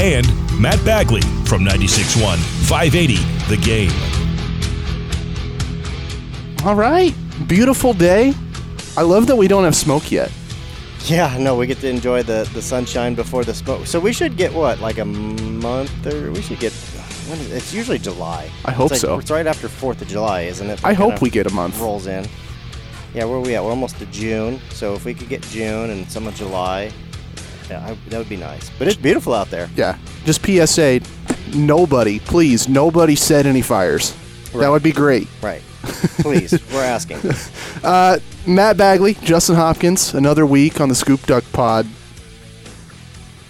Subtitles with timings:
[0.00, 0.26] and
[0.58, 3.16] Matt Bagley from 96.1 580
[3.48, 3.92] The Game.
[6.66, 7.14] All right.
[7.46, 8.32] Beautiful day.
[8.96, 10.32] I love that we don't have smoke yet.
[11.04, 13.86] Yeah, no, we get to enjoy the, the sunshine before the smoke.
[13.86, 16.72] So we should get what, like a month or we should get.
[17.28, 18.50] When is, it's usually July.
[18.64, 19.18] I hope It's like- so.
[19.18, 20.84] It's right after Fourth of July, isn't it?
[20.84, 21.78] I hope we get a month.
[21.78, 22.26] rolls in.
[23.14, 23.62] Yeah, where are we at?
[23.62, 24.60] We're almost to June.
[24.70, 26.92] So if we could get June and some of July,
[27.70, 28.70] yeah, I, that would be nice.
[28.78, 29.70] But it's beautiful out there.
[29.76, 29.96] Yeah.
[30.24, 31.00] Just PSA
[31.54, 34.14] nobody, please, nobody set any fires.
[34.54, 35.28] That would be great.
[35.42, 35.62] Right.
[36.20, 37.18] Please, we're asking.
[38.46, 41.86] Matt Bagley, Justin Hopkins, another week on the Scoop Duck Pod.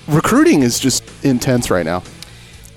[0.09, 2.03] Recruiting is just intense right now.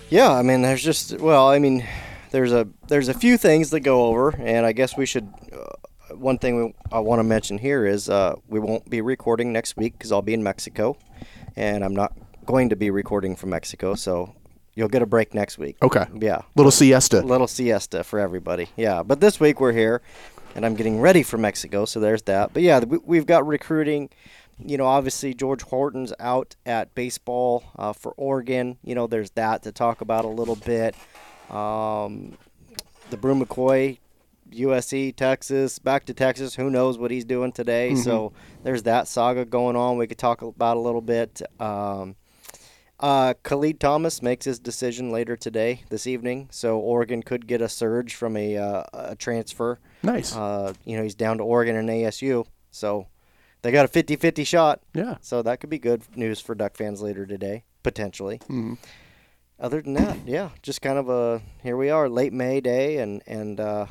[0.09, 1.85] Yeah, I mean, there's just well, I mean,
[2.31, 5.31] there's a there's a few things that go over, and I guess we should.
[5.51, 9.51] Uh, one thing we, I want to mention here is uh, we won't be recording
[9.51, 10.97] next week because I'll be in Mexico,
[11.55, 12.13] and I'm not
[12.45, 14.33] going to be recording from Mexico, so
[14.75, 15.77] you'll get a break next week.
[15.81, 16.05] Okay.
[16.19, 17.21] Yeah, Little siesta.
[17.21, 18.67] little siesta for everybody.
[18.75, 20.01] Yeah, but this week we're here,
[20.55, 22.53] and I'm getting ready for Mexico, so there's that.
[22.53, 24.09] But yeah, we- we've got recruiting.
[24.63, 28.77] You know, obviously George Horton's out at baseball uh, for Oregon.
[28.83, 30.95] You know, there's that to talk about a little bit.
[31.49, 32.37] Um,
[33.09, 33.97] the Bru McCoy,
[34.55, 36.55] USC, Texas, back to Texas.
[36.55, 37.95] Who knows what he's doing today?
[37.95, 39.97] So there's that saga going on.
[39.97, 41.41] We could talk about a little bit.
[41.59, 42.15] Um,
[42.99, 46.47] uh, Khalid Thomas makes his decision later today, this evening.
[46.51, 49.79] So Oregon could get a surge from a, uh, a transfer.
[50.03, 50.35] Nice.
[50.35, 52.45] Uh, you know, he's down to Oregon and ASU.
[52.71, 53.07] So
[53.61, 54.81] they got a 50 50 shot.
[54.93, 55.17] yeah.
[55.21, 58.39] So that could be good news for Duck fans later today, potentially.
[59.59, 63.21] Other than that, yeah, just kind of a here we are, late May day, and
[63.27, 63.85] and uh,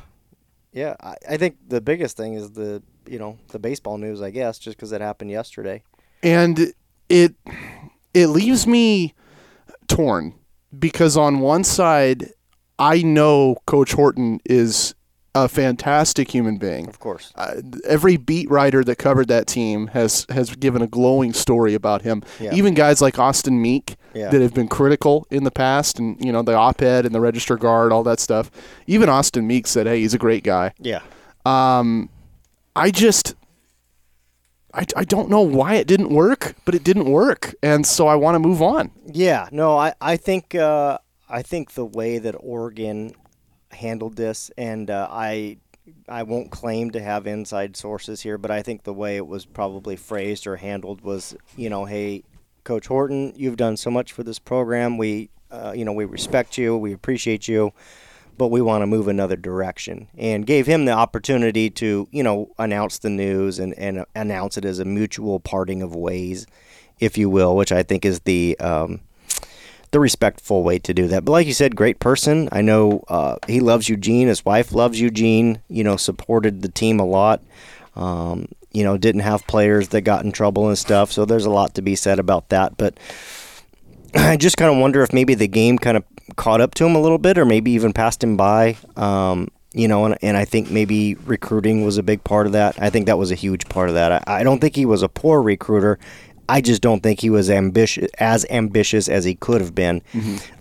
[0.73, 4.31] yeah, I, I think the biggest thing is the you know the baseball news, I
[4.31, 5.83] guess, just because it happened yesterday.
[6.21, 6.73] and
[7.09, 7.35] it
[8.13, 9.13] it leaves me
[9.87, 10.33] torn
[10.77, 12.31] because on one side
[12.79, 14.95] I know Coach Horton is
[15.35, 16.87] a fantastic human being.
[16.87, 17.55] Of course, Uh,
[17.85, 22.21] every beat writer that covered that team has has given a glowing story about him.
[22.39, 22.53] Yeah.
[22.53, 24.29] Even guys like Austin Meek Yeah.
[24.29, 27.57] that have been critical in the past, and you know the op-ed and the Register
[27.57, 28.51] Guard, all that stuff.
[28.85, 30.99] Even Austin Meek said, "Hey, he's a great guy." yeah,
[31.45, 32.09] Um
[32.75, 33.35] I just
[34.75, 38.15] I, I don't know why it didn't work, but it didn't work, and so I
[38.15, 38.91] want to move on.
[39.11, 39.47] yeah.
[39.51, 40.97] No, I I think uh,
[41.29, 43.13] I think the way that Oregon
[43.73, 45.57] handled this, and uh, I
[46.07, 49.45] I won't claim to have inside sources here, but I think the way it was
[49.45, 52.23] probably phrased or handled was, you know, hey,
[52.63, 54.97] Coach Horton, you've done so much for this program.
[54.97, 57.73] We, uh, you know, we respect you, we appreciate you,
[58.37, 62.51] but we want to move another direction, and gave him the opportunity to, you know,
[62.57, 66.47] announce the news and and announce it as a mutual parting of ways,
[66.99, 69.01] if you will, which I think is the um,
[69.93, 71.23] the respectful way to do that.
[71.23, 72.49] But like you said, great person.
[72.51, 74.27] I know uh, he loves Eugene.
[74.27, 75.61] His wife loves Eugene.
[75.69, 77.41] You know, supported the team a lot.
[77.95, 81.11] Um, you know, didn't have players that got in trouble and stuff.
[81.11, 82.75] So there's a lot to be said about that.
[82.75, 82.97] But
[84.15, 86.03] I just kind of wonder if maybe the game kind of
[86.35, 88.77] caught up to him a little bit, or maybe even passed him by.
[88.97, 92.81] Um, you know, and, and I think maybe recruiting was a big part of that.
[92.81, 94.27] I think that was a huge part of that.
[94.27, 95.99] I, I don't think he was a poor recruiter.
[96.49, 100.01] I just don't think he was ambitious as ambitious as he could have been,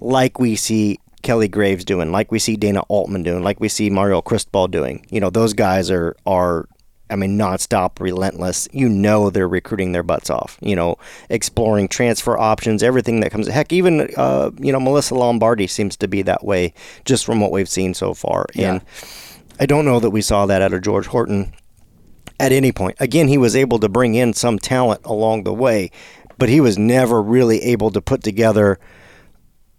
[0.00, 3.90] like we see Kelly Graves doing, like we see Dana Altman doing, like we see
[3.90, 5.06] Mario Cristobal doing.
[5.10, 6.68] You know, those guys are are
[7.10, 8.68] I mean, nonstop, relentless.
[8.72, 10.56] You know they're recruiting their butts off.
[10.62, 10.96] You know,
[11.28, 13.48] exploring transfer options, everything that comes.
[13.48, 16.72] Heck, even uh, you know Melissa Lombardi seems to be that way,
[17.04, 18.46] just from what we've seen so far.
[18.54, 18.80] And
[19.60, 21.52] I don't know that we saw that out of George Horton
[22.42, 22.96] at any point.
[22.98, 25.92] Again, he was able to bring in some talent along the way,
[26.38, 28.80] but he was never really able to put together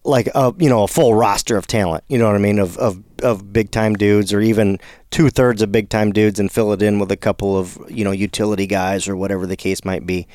[0.05, 2.05] like a you know a full roster of talent.
[2.07, 4.79] You know what I mean of of, of big time dudes or even
[5.11, 8.05] two thirds of big time dudes and fill it in with a couple of you
[8.05, 10.25] know utility guys or whatever the case might be.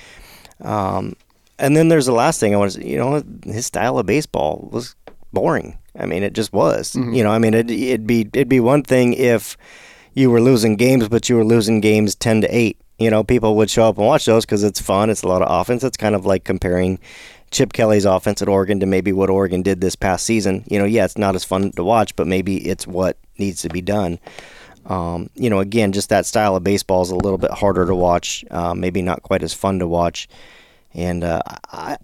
[0.60, 1.16] Um,
[1.58, 2.86] and then there's the last thing I want to say.
[2.86, 4.94] You know, his style of baseball was
[5.32, 5.78] boring.
[5.98, 6.94] I mean, it just was.
[7.14, 9.56] You know, I mean, it, it'd be it'd be one thing if
[10.18, 12.80] you were losing games, but you were losing games ten to eight.
[12.98, 15.08] You know, people would show up and watch those because it's fun.
[15.08, 15.84] It's a lot of offense.
[15.84, 16.98] It's kind of like comparing,
[17.50, 20.64] Chip Kelly's offense at Oregon to maybe what Oregon did this past season.
[20.68, 23.68] You know, yeah, it's not as fun to watch, but maybe it's what needs to
[23.68, 24.18] be done.
[24.86, 27.94] Um, you know, again, just that style of baseball is a little bit harder to
[27.94, 28.44] watch.
[28.50, 30.28] Uh, maybe not quite as fun to watch.
[30.94, 31.96] And uh, I,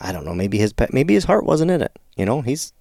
[0.00, 0.34] I don't know.
[0.34, 1.98] Maybe his maybe his heart wasn't in it.
[2.16, 2.72] You know, he's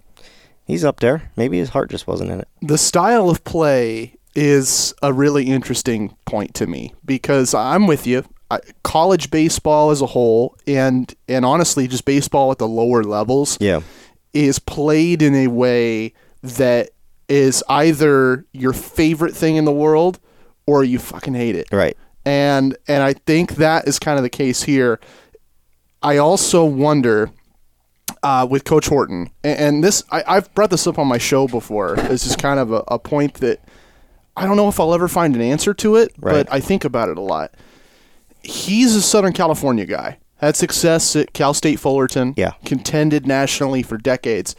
[0.66, 1.32] he's up there.
[1.38, 2.48] Maybe his heart just wasn't in it.
[2.62, 8.24] The style of play is a really interesting point to me because I'm with you.
[8.52, 13.58] I, college baseball as a whole, and and honestly, just baseball at the lower levels,
[13.60, 13.82] Yeah.
[14.34, 16.14] is played in a way
[16.44, 16.92] that
[17.28, 20.20] is either your favorite thing in the world
[20.68, 21.68] or you fucking hate it.
[21.72, 21.98] Right.
[22.24, 25.00] And and I think that is kind of the case here.
[26.04, 27.32] I also wonder
[28.24, 31.48] uh, with Coach Horton, and, and this I, I've brought this up on my show
[31.48, 31.96] before.
[31.96, 33.60] This is kind of a, a point that
[34.38, 36.46] I don't know if I'll ever find an answer to it, Right.
[36.46, 37.54] but I think about it a lot.
[38.44, 40.20] He's a Southern California guy.
[40.38, 42.34] Had success at Cal State Fullerton.
[42.38, 42.52] Yeah.
[42.64, 44.56] Contended nationally for decades.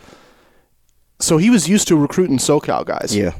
[1.21, 3.33] So he was used to recruiting SoCal guys Yeah.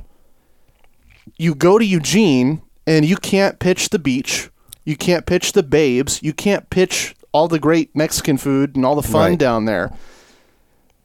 [1.37, 4.51] you go to Eugene and you can't pitch the beach,
[4.85, 8.95] you can't pitch the babes, you can't pitch all the great Mexican food and all
[8.95, 9.39] the fun Right.
[9.39, 9.93] down there.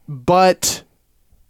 [0.08, 0.82] But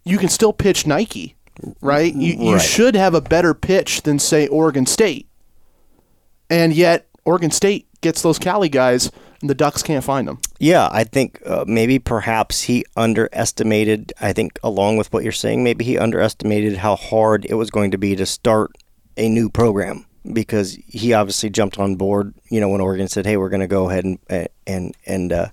[0.04, 1.36] you can still pitch Nike,
[1.80, 2.14] right?
[2.14, 2.62] You, you Right.
[2.62, 5.28] should have a better pitch than say Oregon State.
[6.50, 9.10] And yet Oregon State gets those Cali guys
[9.40, 10.38] and the Ducks can't find them.
[10.58, 14.12] Yeah, I think uh, maybe perhaps he underestimated.
[14.20, 17.90] I think, along with what you're saying, maybe he underestimated how hard it was going
[17.90, 18.72] to be to start
[19.16, 22.34] a new program because he obviously jumped on board.
[22.50, 24.18] You know, when Oregon said, "Hey, we're going to go ahead and
[24.66, 25.48] and and uh,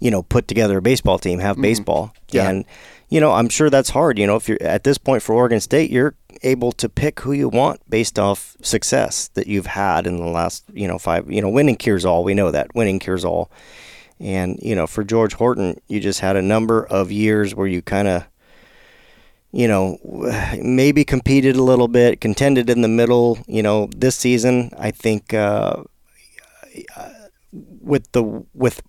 [0.00, 2.48] you know put together a baseball team, have baseball," Yeah.
[2.50, 2.64] and
[3.08, 4.18] you know, I'm sure that's hard.
[4.18, 7.32] You know, if you're at this point for Oregon State, you're able to pick who
[7.32, 11.30] you want based off success that you've had in the last, you know, five.
[11.30, 12.24] You know, winning cures all.
[12.24, 13.50] We know that winning cures all.
[14.20, 17.82] And you know, for George Horton, you just had a number of years where you
[17.82, 18.24] kind of,
[19.52, 19.98] you know,
[20.62, 23.38] maybe competed a little bit, contended in the middle.
[23.46, 25.82] You know, this season, I think uh,
[27.52, 28.82] with the with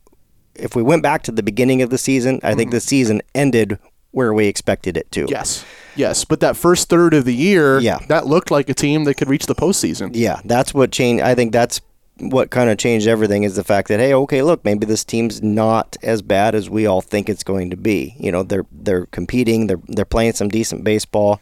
[0.55, 3.77] if we went back to the beginning of the season, I think the season ended
[4.15, 5.25] where we expected it to.
[5.27, 5.65] Yes.
[5.97, 6.23] Yes.
[6.23, 7.99] But that first third of the year, Yeah.
[8.07, 10.11] that looked like a team that could reach the postseason.
[10.13, 11.21] Yeah, that's what changed.
[11.21, 11.81] I think that's
[12.19, 15.43] what kind of changed everything is the fact that hey, okay, look, maybe this team's
[15.43, 18.15] not as bad as we all think it's going to be.
[18.17, 21.41] You know, they're they're competing, they're they're playing some decent baseball.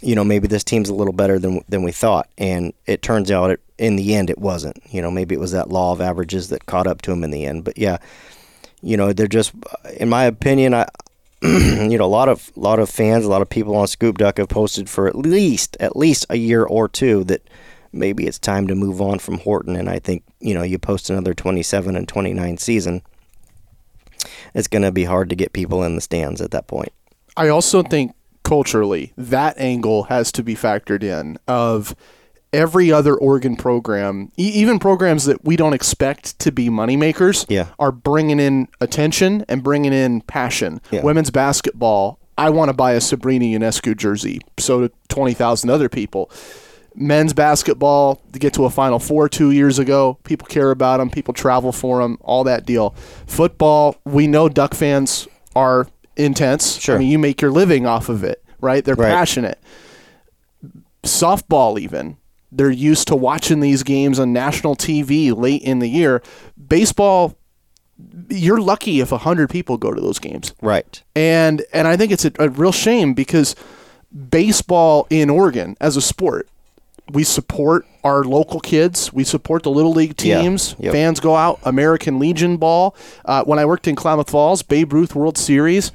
[0.00, 3.30] You know, maybe this team's a little better than than we thought, and it turns
[3.30, 4.80] out it, in the end it wasn't.
[4.90, 7.30] You know, maybe it was that law of averages that caught up to them in
[7.30, 7.64] the end.
[7.64, 7.98] But yeah,
[8.80, 9.52] you know, they're just,
[10.00, 10.86] in my opinion, I.
[11.90, 14.38] you know, a lot of lot of fans, a lot of people on Scoop Duck
[14.38, 17.42] have posted for at least at least a year or two that
[17.92, 19.74] maybe it's time to move on from Horton.
[19.74, 23.02] And I think you know, you post another 27 and 29 season,
[24.54, 26.92] it's going to be hard to get people in the stands at that point.
[27.36, 31.96] I also think culturally that angle has to be factored in of
[32.52, 37.66] every other Oregon program, e- even programs that we don't expect to be moneymakers, Yeah.
[37.78, 40.80] are bringing in attention and bringing in passion.
[40.90, 41.02] Yeah.
[41.02, 44.40] Women's basketball, I want to buy a Sabrina Ionescu jersey.
[44.58, 46.30] So do 20,000 other people.
[46.94, 51.08] Men's basketball, to get to a Final Four two years ago, people care about them,
[51.08, 52.94] people travel for them, all that deal.
[53.26, 55.26] Football, we know Duck fans
[55.56, 55.86] are
[56.18, 56.78] intense.
[56.78, 56.96] Sure.
[56.96, 58.84] I mean, you make your living off of it, right?
[58.84, 59.10] They're Right.
[59.10, 59.58] passionate.
[61.02, 62.16] Softball, even
[62.54, 66.22] they're used to watching these games on national TV late in the year.
[66.68, 67.34] Baseball,
[68.28, 71.02] you're lucky if hundred people go to those games, Right.
[71.16, 73.54] and and I think it's a, a real shame because
[74.30, 76.48] baseball in Oregon as a sport,
[77.10, 79.12] we support our local kids.
[79.12, 80.40] We support the little league Yeah.
[80.42, 80.74] teams.
[80.78, 80.92] Yep.
[80.92, 81.60] Fans go out.
[81.64, 82.94] American Legion ball.
[83.24, 85.92] Uh, when I worked in Klamath Falls, Babe Ruth World Series,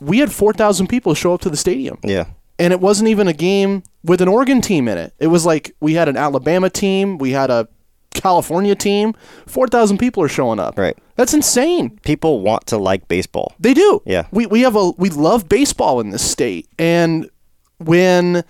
[0.00, 2.26] we had four thousand people show up to the stadium Yeah.
[2.58, 5.14] And it wasn't even a game with an Oregon team in it.
[5.18, 7.68] It was like we had an Alabama team, we had a
[8.14, 9.14] California team.
[9.46, 10.78] Four thousand people are showing up.
[10.78, 10.96] Right.
[11.16, 11.98] That's insane.
[12.02, 13.54] People want to like baseball.
[13.60, 14.02] They do.
[14.04, 14.26] Yeah.
[14.30, 17.28] We we have a we love baseball in this state, and
[17.78, 18.42] when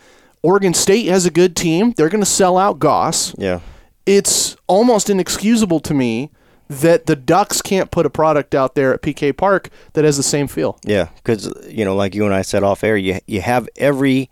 [0.42, 3.34] Oregon State has a good team, they're going to sell out Goss.
[3.36, 3.60] Yeah.
[4.06, 6.30] It's almost inexcusable to me
[6.68, 10.22] that the Ducks can't put a product out there at PK Park that has the
[10.22, 10.78] same feel.
[10.84, 14.30] Yeah, because you know, like you and I said off air, you you have every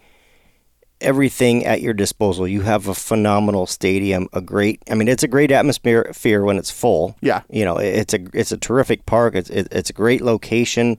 [1.01, 2.49] everything at your disposal.
[2.49, 4.83] You have a phenomenal stadium, a great.
[4.91, 7.17] I mean, it's a great atmosphere fear when it's full.
[7.21, 7.43] Yeah.
[7.51, 9.35] you know, it's a it's a terrific park.
[9.35, 10.97] It's it, it's a great location.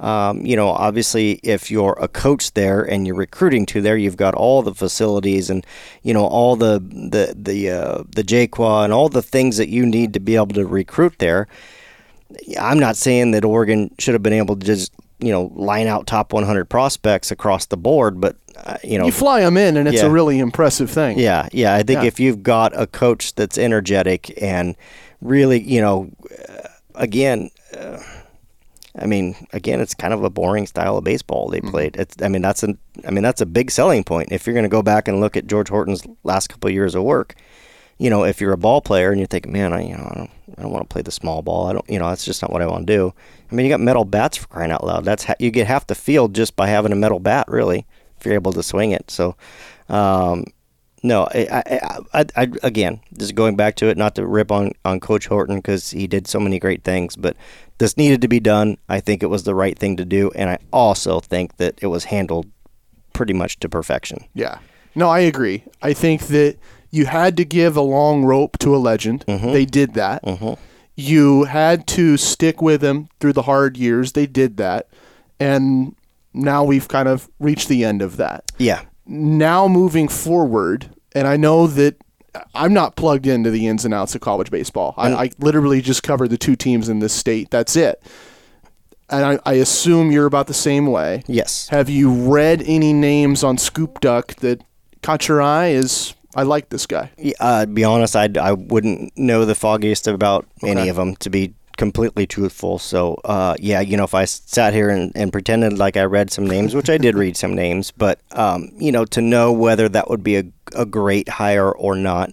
[0.00, 4.16] Um, you know, obviously, if you're a coach there and you're recruiting to there, you've
[4.16, 5.64] got all the facilities and
[6.02, 9.86] you know all the the the uh, the Jaqua and all the things that you
[9.86, 11.46] need to be able to recruit there
[12.58, 16.06] I'm not saying that Oregon should have been able to just you know line out
[16.06, 19.88] top 100 prospects across the board, but uh, you know You fly them in, and
[19.88, 20.06] it's Yeah.
[20.06, 21.18] a really impressive thing.
[21.18, 21.74] yeah, yeah.
[21.74, 22.06] I think Yeah.
[22.08, 24.76] if you've got a coach that's energetic and
[25.20, 26.10] really, you know,
[26.48, 27.98] uh, again, uh,
[28.96, 31.96] I mean, again, it's kind of a boring style of baseball they played.
[31.96, 34.28] It's, I mean, that's a, I mean, that's a big selling point.
[34.30, 36.94] If you're going to go back and look at George Horton's last couple of years
[36.94, 37.34] of work,
[37.98, 40.14] you know, if you're a ball player and you're thinking, man, I, you know, I
[40.18, 41.66] don't, I don't want to play the small ball.
[41.66, 43.12] I don't, you know, that's just not what I want to do.
[43.50, 45.04] I mean, you got metal bats for crying out loud.
[45.04, 47.86] That's ha- you get half the field just by having a metal bat, really,
[48.24, 49.10] if you're able to swing it.
[49.10, 49.36] So,
[49.90, 50.46] um,
[51.02, 54.72] no, I, I, I, I, again, just going back to it, not to rip on,
[54.86, 57.36] on Coach Horton because he did so many great things, but
[57.76, 58.78] this needed to be done.
[58.88, 61.88] I think it was the right thing to do, and I also think that it
[61.88, 62.46] was handled
[63.12, 64.24] pretty much to perfection.
[64.32, 64.58] Yeah.
[64.94, 65.64] No, I agree.
[65.82, 66.56] I think that
[66.90, 69.26] you had to give a long rope to a legend.
[69.26, 69.52] Mm-hmm.
[69.52, 70.24] They did that.
[70.96, 74.12] You had to stick with him through the hard years.
[74.12, 74.88] They did that.
[75.38, 75.96] And
[76.34, 78.50] now we've kind of reached the end of that.
[78.58, 81.96] Yeah, Now moving forward, and I know that
[82.54, 84.94] I'm not plugged into the ins and outs of college baseball.
[84.96, 87.50] I, I literally just cover the two teams in this state.
[87.50, 88.02] That's it.
[89.10, 91.22] And I, I assume you're about the same way.
[91.26, 91.68] yes.
[91.68, 94.62] Have you read any names on Scoop Duck that
[95.02, 95.68] caught your eye?
[95.68, 97.10] Is I like this guy.
[97.18, 101.14] Yeah, Uh, to be honest, I, I wouldn't know the foggiest about any of them,
[101.16, 102.78] to be completely truthful.
[102.78, 106.30] So, uh, yeah, you know, if I sat here and, and pretended like I read
[106.30, 109.88] some names, which I did read some names, but, um, you know, to know whether
[109.88, 112.32] that would be a, a great hire or not,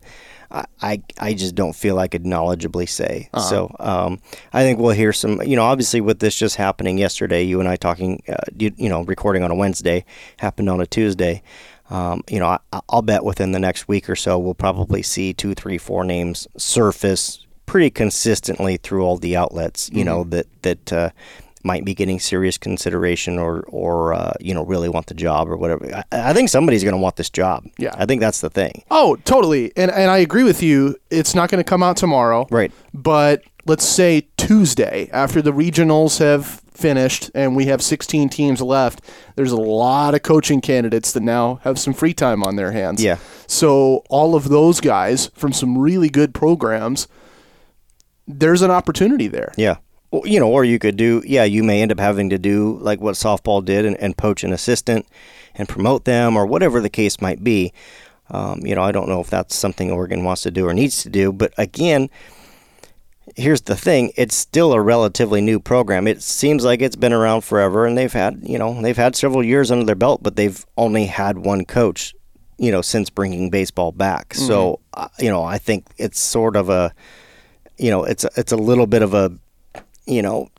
[0.81, 3.29] I, I, just don't feel I could knowledgeably say.
[3.41, 4.19] So um,
[4.51, 7.69] I think we'll hear some, you know, obviously with this just happening yesterday, you and
[7.69, 10.03] I talking, uh, you, you know, recording on a Wednesday,
[10.38, 11.41] happened on a Tuesday.
[11.89, 15.33] Um, you know, I, I'll bet within the next week or so, we'll probably see
[15.33, 19.90] two, three, four names surface pretty consistently through all the outlets.
[19.94, 21.10] You know that that uh,
[21.63, 25.56] might be getting serious consideration or or uh, you know really want the job or
[25.56, 25.90] whatever.
[25.96, 27.66] I, I think somebody's going to want this job.
[27.78, 27.96] Yeah.
[27.98, 28.84] I think that's the thing.
[28.92, 29.72] Oh, totally.
[29.78, 30.98] And and I agree with you.
[31.10, 32.46] It's not going to come out tomorrow.
[32.51, 32.74] Right.
[32.94, 39.01] But let's say Tuesday after the regionals have finished and we have 16 teams left,
[39.38, 43.01] there's a lot of coaching candidates that now have some free time on their hands.
[43.01, 43.18] Yeah.
[43.48, 47.08] So all of those guys from some really good programs
[48.39, 49.53] there's an opportunity there.
[49.57, 49.77] Yeah.
[50.11, 52.77] Well, you know, or you could do, yeah, you may end up having to do
[52.81, 55.05] like what softball did and, and poach an assistant
[55.55, 57.71] and promote them or whatever the case might be.
[58.29, 61.03] Um, you know, I don't know if that's something Oregon wants to do or needs
[61.03, 62.09] to do, but again,
[63.35, 67.41] here's the thing it's still a relatively new program it seems like it's been around
[67.41, 70.65] forever and they've had you know they've had several years under their belt but they've
[70.75, 72.13] only had one coach
[72.57, 76.67] you know since bringing baseball back so uh, you know i think it's sort of
[76.69, 76.93] a
[77.81, 79.31] you know it's a, it's a little bit of a
[80.05, 80.50] you know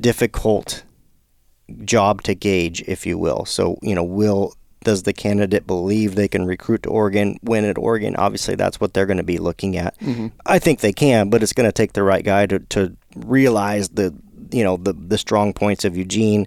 [0.00, 0.84] difficult
[1.84, 4.54] job to gauge if you will so you know will
[4.84, 8.16] does the candidate believe they can recruit to Oregon, win at Oregon?
[8.16, 9.96] Obviously, that's what they're going to be looking at.
[10.00, 10.28] Mm-hmm.
[10.44, 13.90] I think they can, but it's going to take the right guy to, to realize
[13.90, 14.12] the
[14.50, 16.46] you know the the strong points of Eugene,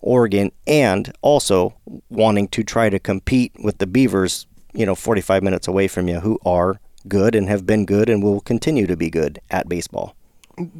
[0.00, 1.74] Oregon, and also
[2.08, 4.46] wanting to try to compete with the Beavers.
[4.72, 8.22] You know, 45 minutes away from you, who are good and have been good and
[8.22, 10.14] will continue to be good at baseball.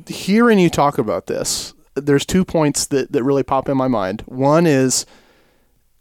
[0.06, 4.22] hearing you talk about this, there's two points that, that really pop in my mind.
[4.26, 5.06] One is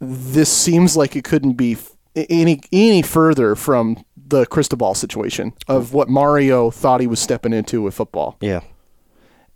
[0.00, 1.76] this seems like it couldn't be
[2.16, 7.82] any any further from the Cristobal situation of what Mario thought he was stepping into
[7.82, 8.36] with football.
[8.40, 8.60] Yeah,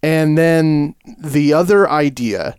[0.03, 2.57] And then the other idea,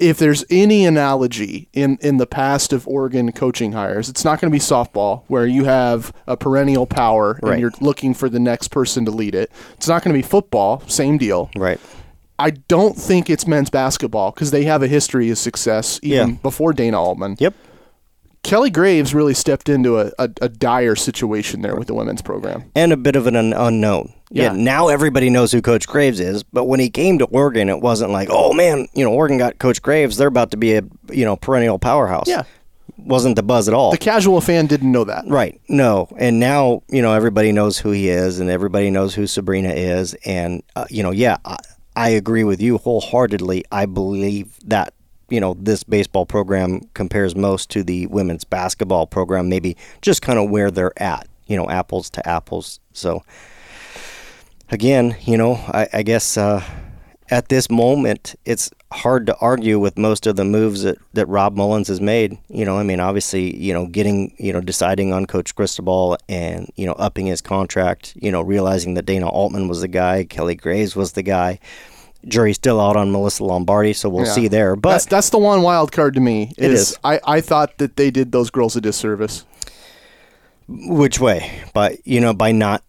[0.00, 4.50] if there's any analogy in, in the past of Oregon coaching hires, it's not going
[4.50, 7.60] to be softball where you have a perennial power and Right.
[7.60, 9.52] you're looking for the next person to lead it.
[9.74, 11.50] It's not going to be football, same deal.
[11.56, 11.78] right.
[12.38, 16.34] I don't think it's men's basketball because they have a history of success even Yeah.
[16.42, 17.36] before Dana Altman.
[17.38, 17.52] Yep.
[18.42, 22.70] Kelly Graves really stepped into a, a, a dire situation there with the women's program.
[22.74, 24.12] and a bit of an un- unknown.
[24.30, 24.52] Yeah.
[24.52, 28.12] Now everybody knows who Coach Graves is, but when he came to Oregon, it wasn't
[28.12, 30.16] like, oh man, you know, Oregon got Coach Graves.
[30.16, 32.28] They're about to be a you know perennial powerhouse.
[32.28, 32.44] Yeah.
[32.96, 33.90] Wasn't the buzz at all.
[33.92, 35.24] The casual fan didn't know that.
[35.26, 35.60] Right.
[35.68, 36.08] No.
[36.18, 40.12] And now, you know, everybody knows who he is and everybody knows who Sabrina is.
[40.26, 41.56] And, uh, you know, yeah, I,
[41.96, 43.64] I agree with you wholeheartedly.
[43.72, 44.92] I believe that,
[45.30, 50.38] you know, this baseball program compares most to the women's basketball program, maybe just kind
[50.38, 52.80] of where they're at, you know, apples to apples.
[52.92, 53.22] So,
[54.70, 56.62] again, you know, I, I guess uh,
[57.30, 61.56] at this moment, it's hard to argue with most of the moves that, that Rob
[61.56, 62.36] Mullens has made.
[62.48, 66.68] You know, I mean, obviously, you know, getting, you know, deciding on Coach Cristobal and,
[66.74, 70.56] you know, upping his contract, you know, realizing that Dana Altman was the guy, Kelly
[70.56, 71.60] Graves was the guy.
[72.26, 74.32] Jury's still out on Melissa Lombardi, so we'll Yeah.
[74.32, 74.76] see there.
[74.76, 76.52] But that's that's the one wild card to me.
[76.58, 76.96] It is.
[77.02, 79.44] I, I thought that they did those girls a disservice.
[80.68, 81.50] which way?
[81.74, 82.82] By you know, by not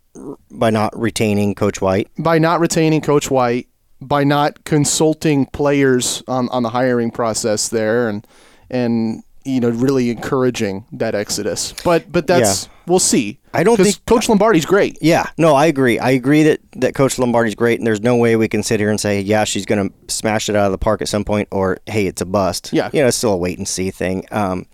[0.51, 2.09] by not retaining Coach White.
[2.17, 3.67] by not retaining Coach White,
[4.01, 8.27] by not consulting players on, on the hiring process there, and
[8.69, 11.73] and you know really encouraging that exodus.
[11.83, 13.39] But but that's we'll see.
[13.53, 14.97] I don't think- Coach Lombardi's great.
[15.01, 15.99] Yeah, no, I agree.
[15.99, 18.89] I agree that, that Coach Lombardi's great, and there's no way we can sit here
[18.89, 21.47] and say, yeah, she's going to smash it out of the park at some point,
[21.51, 22.71] or hey, it's a bust.
[22.71, 22.89] Yeah.
[22.93, 24.25] you know, it's still a wait and see thing.
[24.31, 24.65] Um,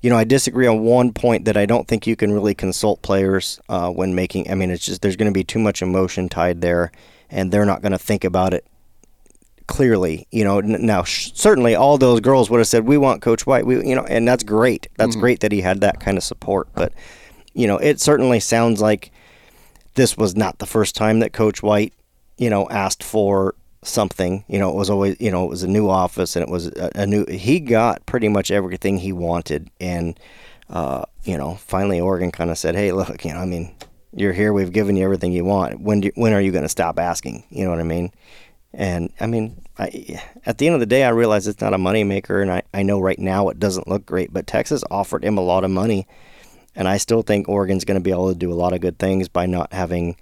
[0.00, 3.02] you know, I disagree on one point that I don't think you can really consult
[3.02, 4.50] players uh, when making.
[4.50, 6.92] I mean, it's just there's going to be too much emotion tied there,
[7.30, 8.66] and they're not going to think about it
[9.66, 10.26] clearly.
[10.30, 13.46] You know, n- now sh- certainly all those girls would have said, "We want Coach
[13.46, 14.88] White." We, you know, and that's great.
[14.96, 16.68] That's great that he had that kind of support.
[16.74, 16.92] But
[17.54, 19.10] you know, it certainly sounds like
[19.94, 21.94] this was not the first time that Coach White,
[22.36, 24.44] you know, asked for something.
[24.48, 26.68] You know, it was always, you know, it was a new office and it was
[26.68, 27.24] a, a new.
[27.26, 30.18] He got pretty much everything he wanted, and
[30.70, 33.74] uh, you know, finally Oregon kind of said, "Hey, look, you know, I mean,
[34.12, 34.52] you're here.
[34.52, 35.80] We've given you everything you want.
[35.80, 37.44] When do, when are you going to stop asking?
[37.50, 38.12] You know what I mean?"
[38.78, 41.78] And I mean, I, at the end of the day, I realize it's not a
[41.78, 45.38] moneymaker, and I, I know right now it doesn't look great, but Texas offered him
[45.38, 46.06] a lot of money.
[46.74, 48.98] And I still think Oregon's going to be able to do a lot of good
[48.98, 50.16] things by not having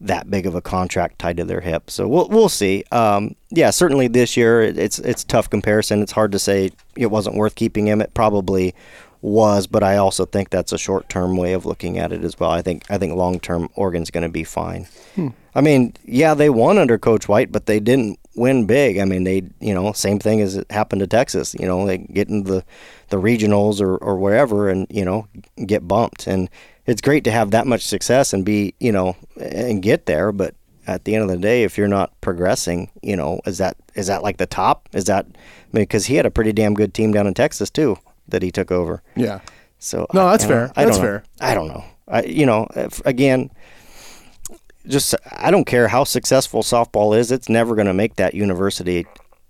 [0.00, 1.88] that big of a contract tied to their hip.
[1.90, 2.82] So we'll we'll see.
[2.90, 6.02] Um, yeah, certainly this year it- it's it's tough comparison.
[6.02, 8.00] It's hard to say it wasn't worth keeping him.
[8.00, 8.74] It probably
[9.20, 12.36] was, but I also think that's a short term way of looking at it as
[12.40, 12.50] well.
[12.50, 14.88] I think I think long term Oregon's going to be fine.
[15.54, 18.98] I mean, yeah, they won under Coach White, but they didn't win big.
[18.98, 21.54] I mean, they you know same thing as it happened to Texas.
[21.58, 22.64] You know, they get into the
[23.08, 25.26] the regionals or or wherever, and you know
[25.66, 26.26] get bumped.
[26.26, 26.48] And
[26.86, 30.54] it's great to have that much success and be you know and get there, but
[30.86, 34.06] at the end of the day, if you're not progressing, you know, is that is
[34.08, 34.88] that like the top?
[34.92, 35.36] Is that I
[35.76, 38.50] mean, because he had a pretty damn good team down in Texas too that he
[38.50, 39.02] took over.
[39.14, 39.40] Yeah.
[39.78, 40.72] So No, that's know, fair.
[40.76, 41.10] I That's don't know.
[41.12, 41.24] fair.
[41.40, 41.84] I don't know.
[42.08, 42.66] I you know
[43.04, 43.50] again,
[44.86, 47.30] just I don't care how successful softball is.
[47.30, 49.06] It's never going to make that university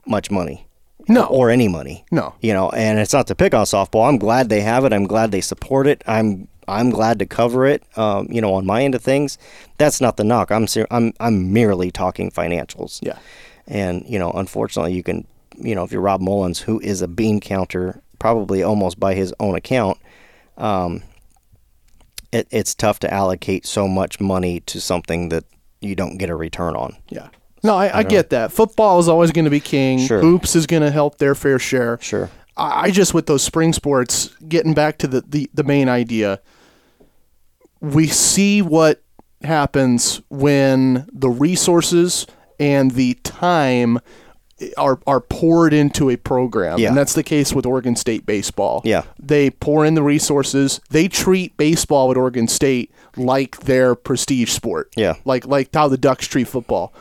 [0.06, 0.66] much money.
[1.08, 1.24] No.
[1.24, 2.04] or any money.
[2.12, 2.34] No.
[2.40, 4.08] you know, and it's not to pick on softball.
[4.08, 4.92] I'm glad they have it.
[4.92, 6.02] I'm glad they support it.
[6.06, 7.82] I'm I'm glad to cover it.
[7.98, 9.36] Um, you know, on my end of things,
[9.78, 10.52] that's not the knock.
[10.52, 13.00] I'm ser- I'm I'm merely talking financials.
[13.02, 13.18] Yeah.
[13.66, 17.08] And, you know, unfortunately, you can, you know, if you're Rob Mullens, who is a
[17.08, 19.98] bean counter, probably almost by his own account,
[20.56, 21.02] um,
[22.32, 25.44] it, it's tough to allocate so much money to something that
[25.80, 26.96] you don't get a return on.
[27.08, 27.28] Yeah.
[27.62, 28.50] No, I, I, get that.
[28.50, 30.00] Football is always going to be king.
[30.00, 30.20] Sure.
[30.20, 31.98] Hoops is going to help their fair share.
[32.00, 32.28] Sure.
[32.56, 36.40] I I just with those spring sports, getting back to the, the, the main idea,
[37.80, 39.02] we see what
[39.44, 42.26] happens when the resources
[42.58, 43.98] and the time
[44.76, 46.78] are are poured into a program.
[46.78, 46.88] Yeah.
[46.88, 48.82] And that's the case with Oregon State baseball.
[48.84, 49.04] Yeah.
[49.18, 50.80] They pour in the resources.
[50.90, 54.92] They treat baseball at Oregon State like their prestige sport.
[54.96, 55.14] Yeah.
[55.24, 56.92] Like like how the Ducks treat football.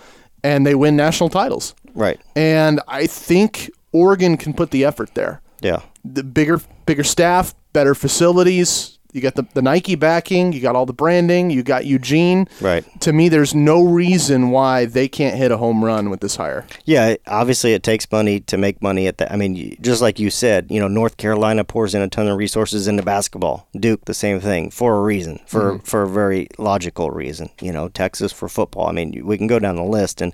[0.44, 1.76] And they win national titles.
[1.94, 2.20] Right.
[2.36, 5.42] And I think Oregon can put the effort there.
[5.62, 5.82] Yeah.
[6.04, 8.98] The bigger bigger staff, better facilities.
[9.14, 12.48] You got the, the Nike backing, you got all the branding, you got Eugene.
[12.62, 12.86] Right.
[13.02, 16.66] To me, there's no reason why they can't hit a home run with this hire.
[16.86, 19.32] Yeah, obviously it takes money to make money at that.
[19.32, 22.38] I mean, just like you said, you know, North Carolina pours in a ton of
[22.38, 23.68] resources into basketball.
[23.78, 27.50] Duke, the same thing, for a reason, for for a very logical reason.
[27.62, 28.88] You know, Texas for football.
[28.88, 30.34] I mean, we can go down the list, and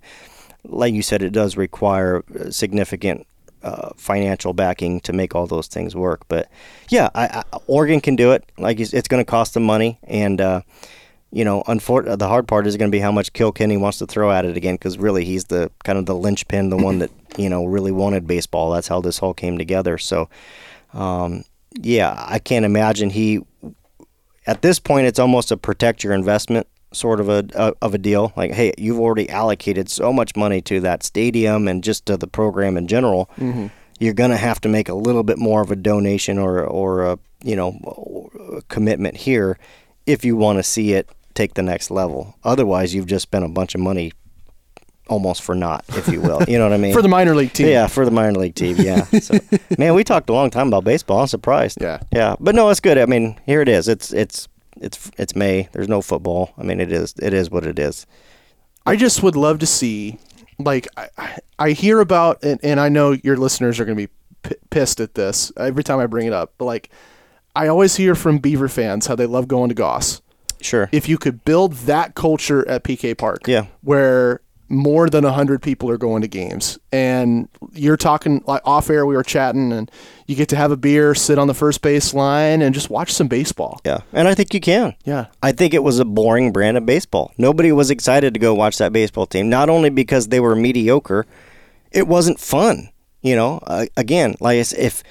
[0.64, 3.26] like you said, it does require uh, significant
[3.64, 6.28] uh, financial backing to make all those things work.
[6.28, 6.50] But
[6.90, 8.44] yeah, I, I, Oregon can do it.
[8.58, 10.62] Like it's going to cost them money, and uh,
[11.32, 14.08] you know, unfor- the hard part is going to be how much Kilkenny wants to
[14.08, 17.12] throw at it again, because really he's the kind of the linchpin, the one that
[17.38, 18.72] you know really wanted baseball.
[18.72, 19.98] That's how this all came together.
[19.98, 20.30] So,
[20.94, 21.44] um,
[21.74, 23.42] yeah, I can't imagine he.
[24.46, 27.98] At this point, it's almost a protect your investment sort of a, a of a
[27.98, 28.34] deal.
[28.36, 32.28] Like, hey, you've already allocated so much money to that stadium and just to the
[32.28, 33.30] program in general.
[33.38, 33.68] Mm-hmm.
[34.00, 37.20] You're gonna have to make a little bit more of a donation or or a
[37.44, 39.58] you know a commitment here
[40.06, 42.36] if you want to see it take the next level.
[42.44, 44.12] Otherwise, you've just spent a bunch of money
[45.08, 46.44] almost for naught, if you will.
[46.48, 46.94] You know what I mean?
[46.98, 47.68] For the minor league team.
[47.68, 48.76] Yeah, for the minor league team.
[48.78, 49.06] Yeah.
[49.22, 49.40] So,
[49.78, 51.22] man, we talked a long time about baseball.
[51.22, 51.80] I'm surprised.
[51.82, 52.00] Yeah.
[52.14, 52.98] Yeah, but no, it's good.
[52.98, 53.88] I mean, here it is.
[53.88, 54.48] It's it's
[54.82, 55.70] it's it's May.
[55.72, 56.52] There's no football.
[56.58, 58.06] I mean, it is it is what it is.
[58.86, 60.18] I just would love to see
[60.60, 61.10] Like I,
[61.60, 64.14] I- hear about, and, and I know your listeners are going to be
[64.44, 66.54] p- pissed at this every time I bring it up.
[66.58, 66.90] But like,
[67.56, 70.22] I always hear from Beaver fans how they love going to Goss.
[70.62, 70.90] Sure.
[70.92, 73.68] If you could build that culture at PK Park, Yeah.
[73.82, 79.06] where more than 100 people are going to games and you're talking like off air
[79.06, 79.90] we were chatting and
[80.26, 83.14] you get to have a beer sit on the first base line and just watch
[83.14, 84.00] some baseball yeah.
[84.12, 84.96] And I think you can.
[85.06, 87.32] yeah I think it was a boring brand of baseball.
[87.38, 91.26] Nobody was excited to go watch that baseball team, not only because they were mediocre,
[91.92, 92.90] it wasn't fun.
[93.22, 95.04] You know, uh, again, like if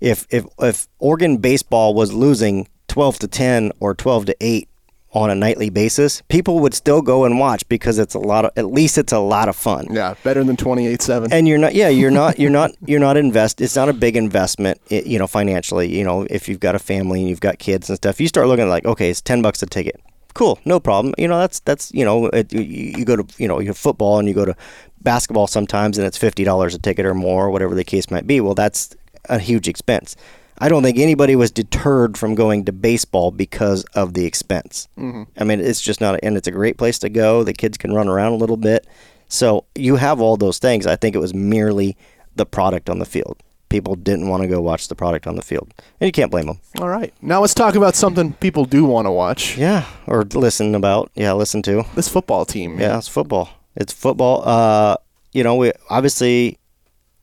[0.00, 4.68] if if if Oregon baseball was losing 12 to 10 or 12 to 8
[5.12, 8.52] on a nightly basis, people would still go and watch because it's a lot of
[8.56, 9.86] at least it's a lot of fun.
[9.90, 13.60] yeah better than 28-7 And you're not, yeah, you're not, you're not, you're not invest.
[13.60, 15.88] It's not a big investment, you know, financially.
[15.96, 18.46] You know, if you've got a family and you've got kids and stuff, you start
[18.46, 20.00] looking like, okay, it's ten bucks a ticket.
[20.34, 21.12] Cool, no problem.
[21.18, 23.78] You know, that's that's you know, it, you, you go to you know, you have
[23.78, 24.54] football and you go to
[25.02, 28.40] basketball sometimes, and it's fifty dollars a ticket or more, whatever the case might be.
[28.40, 28.94] Well, that's
[29.28, 30.14] a huge expense.
[30.60, 34.88] I don't think anybody was deterred from going to baseball because of the expense.
[34.98, 35.22] Mm-hmm.
[35.38, 37.42] I mean, it's just not, and it's a great place to go.
[37.44, 38.86] The kids can run around a little bit.
[39.28, 40.86] So you have all those things.
[40.86, 41.96] I think it was merely
[42.36, 43.42] the product on the field.
[43.68, 46.46] People didn't want to go watch the product on the field, and you can't blame
[46.46, 46.58] them.
[46.80, 50.74] all right now let's talk about something people do want to watch Yeah, or listen
[50.74, 51.12] about.
[51.14, 51.84] Yeah, listen to.
[51.94, 53.48] this football team Yeah, it's football.
[53.76, 54.42] It's football.
[54.44, 54.96] Uh,
[55.32, 56.58] you know, we obviously,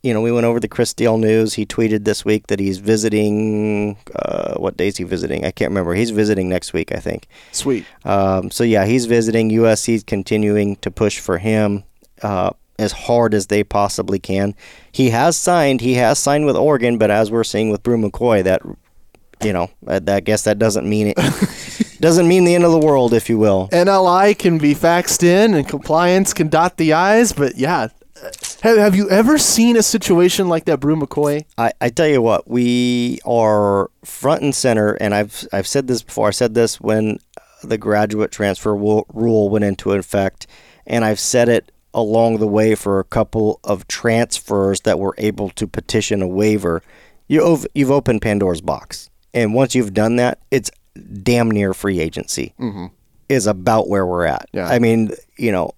[0.08, 1.56] you know, we went over the Chris Steele news.
[1.56, 3.98] He tweeted this week that he's visiting.
[4.16, 5.44] Uh, what day is he visiting?
[5.44, 5.94] I can't remember.
[5.96, 7.28] He's visiting next week, I think.
[7.52, 9.50] sweet Um, so yeah, he's visiting.
[9.50, 11.84] USC's continuing to push for him
[12.24, 14.56] uh, as hard as they possibly can.
[14.94, 15.82] He has signed.
[15.82, 18.62] He has signed with Oregon, but as we're seeing with Bru McCoy, that
[19.44, 21.18] you know, I, I guess that doesn't mean it.
[22.00, 23.68] doesn't mean the end of the world, if you will.
[23.74, 27.90] NLI can be faxed in and compliance can dot the I's, but yeah.
[28.62, 31.46] Have, have you ever seen a situation like that, Bru McCoy?
[31.58, 36.02] I, I tell you what, we are front and center, and I've I've said this
[36.02, 36.28] before.
[36.28, 37.20] I said this when
[37.64, 40.48] the graduate transfer rule went into effect,
[40.86, 45.50] and I've said it along the way for a couple of transfers that were able
[45.52, 46.82] to petition a waiver.
[47.28, 50.72] You ov- you've opened Pandora's box, and once you've done that, it's
[51.24, 52.54] damn near free agency.
[52.60, 52.88] Mm-hmm.
[53.30, 54.48] Is about where we're at.
[54.54, 54.68] Yeah.
[54.70, 55.72] I mean, you know,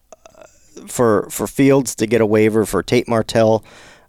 [0.87, 3.63] for for Fields to get a waiver, for Tate Martell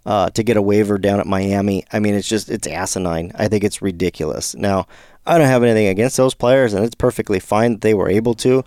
[0.05, 1.85] uh, to get a waiver down at Miami.
[1.91, 3.31] I mean, it's just it's asinine.
[3.35, 4.55] I think it's ridiculous.
[4.55, 4.87] Now,
[5.25, 8.33] I don't have anything against those players, and it's perfectly fine that they were able
[8.35, 8.63] to.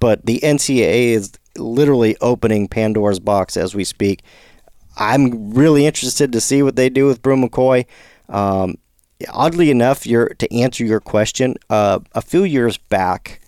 [0.00, 4.22] But the NCAA is literally opening Pandora's box as we speak.
[4.96, 7.86] I'm really interested to see what they do with Bru McCoy.
[8.28, 8.76] Um,
[9.30, 13.40] oddly enough, your to answer your question, uh, a few years back,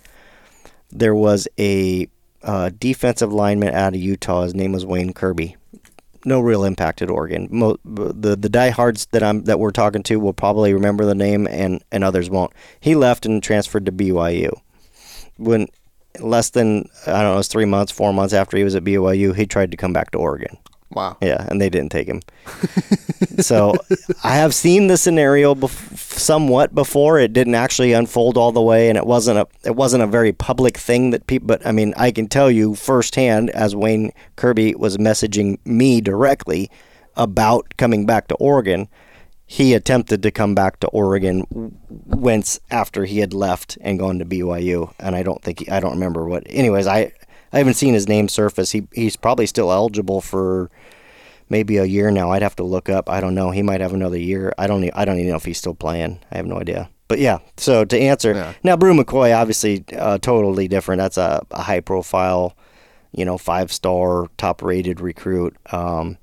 [0.91, 2.09] there was a
[2.47, 4.43] uh, defensive lineman out of Utah.
[4.43, 5.57] His name was Wayne Kirby.
[6.25, 7.49] No real impact at Oregon.
[7.51, 11.47] Mo- the the diehards that I'm that we're talking to will probably remember the name,
[11.47, 12.53] and and others won't.
[12.81, 14.59] He left and transferred to BYU.
[15.37, 15.69] When
[16.21, 18.85] less than I don't know, it was three months, four months after he was at
[18.85, 20.57] BYU, he tried to come back to Oregon.
[20.91, 21.17] Wow.
[21.21, 22.23] Yeah, and they didn't take him.
[23.39, 23.75] so
[24.25, 27.19] I have seen the scenario bef- somewhat before.
[27.19, 30.33] It didn't actually unfold all the way, and it wasn't a it wasn't a very
[30.33, 31.47] public thing that people.
[31.47, 36.71] But I mean, I can tell you firsthand, as Wayne Kirby was messaging me directly
[37.17, 38.89] about coming back to Oregon.
[39.49, 41.43] He attempted to come back to Oregon
[41.89, 45.93] whence after he had left and gone to BYU, and I don't think I don't
[45.93, 46.43] remember what.
[46.47, 47.13] Anyways, I
[47.53, 48.73] I haven't seen his name surface.
[48.73, 50.71] He he's probably still eligible for
[51.49, 52.31] maybe a year now.
[52.33, 53.09] I'd have to look up.
[53.09, 53.51] I don't know.
[53.51, 54.53] He might have another year.
[54.59, 54.89] I don't.
[54.95, 56.21] I don't even know if he's still playing.
[56.31, 56.89] I have no idea.
[57.09, 57.39] But yeah.
[57.57, 58.53] So to answer Yeah.
[58.65, 60.99] now, Bru McCoy obviously uh, totally different.
[61.01, 62.57] That's a, a high profile,
[63.13, 65.57] you know, five star, top rated recruit.
[65.73, 66.19] Um,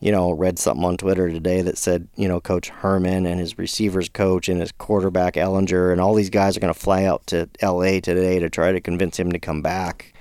[0.00, 3.56] you know, read something on Twitter today that said, you know, Coach Herman and his
[3.56, 7.26] receivers coach and his quarterback Ehlinger and all these guys are going to fly out
[7.28, 8.00] to L.A.
[8.00, 10.12] today to try to convince him to come back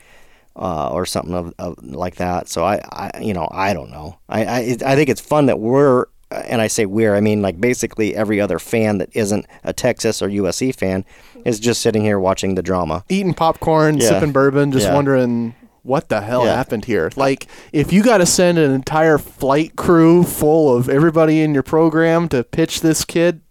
[0.55, 2.47] uh, or something of, of like that.
[2.49, 4.17] So I, I, you know, I don't know.
[4.29, 7.59] I, I, I think it's fun that we're, and I say we're, I mean like
[7.59, 11.05] basically every other fan that isn't a Texas or USC fan
[11.45, 13.03] is just sitting here watching the drama.
[13.09, 14.09] Eating popcorn, Yeah.
[14.09, 14.93] sipping bourbon, just Yeah.
[14.95, 16.55] wondering what the hell Yeah.
[16.55, 17.11] happened here.
[17.17, 21.63] Like, if you got to send an entire flight crew full of everybody in your
[21.63, 23.41] program to pitch this kid,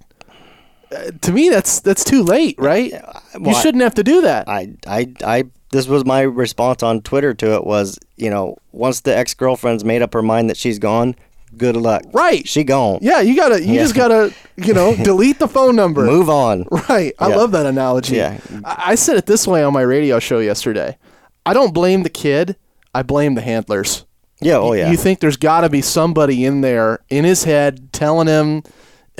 [0.91, 2.91] uh, to me that's that's too late, right?
[2.93, 4.49] you well, I- shouldn't have to do that.
[4.49, 9.01] I, I, I, this was my response on Twitter to it was, you know, once
[9.01, 11.17] the ex girlfriend's made up her mind that she's gone,
[11.57, 12.03] good luck.
[12.13, 12.47] Right.
[12.49, 13.01] She gone.
[13.03, 13.83] yeah, you gotta, you Yeah.
[13.83, 16.05] just gotta, you know, delete the phone number.
[16.05, 16.65] Move on.
[16.89, 17.13] Right.
[17.19, 17.37] I Yeah.
[17.37, 18.17] love that analogy.
[18.17, 18.39] Yeah.
[18.65, 20.97] I I said it this way on my radio show yesterday.
[21.45, 22.57] I don't blame the kid.
[22.95, 24.05] I blame the handlers.
[24.41, 24.91] Yeah, oh, yeah.
[24.91, 28.63] You think there's got to be somebody in there in his head telling him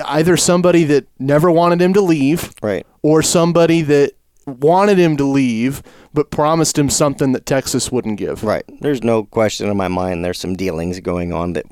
[0.05, 2.85] either somebody that never wanted him to leave, Right.
[3.03, 4.13] or somebody that
[4.47, 5.83] wanted him to leave
[6.15, 8.45] but promised him something that Texas wouldn't give.
[8.45, 8.65] Right.
[8.81, 10.25] There's no question in my mind.
[10.25, 11.67] There's some dealings going on that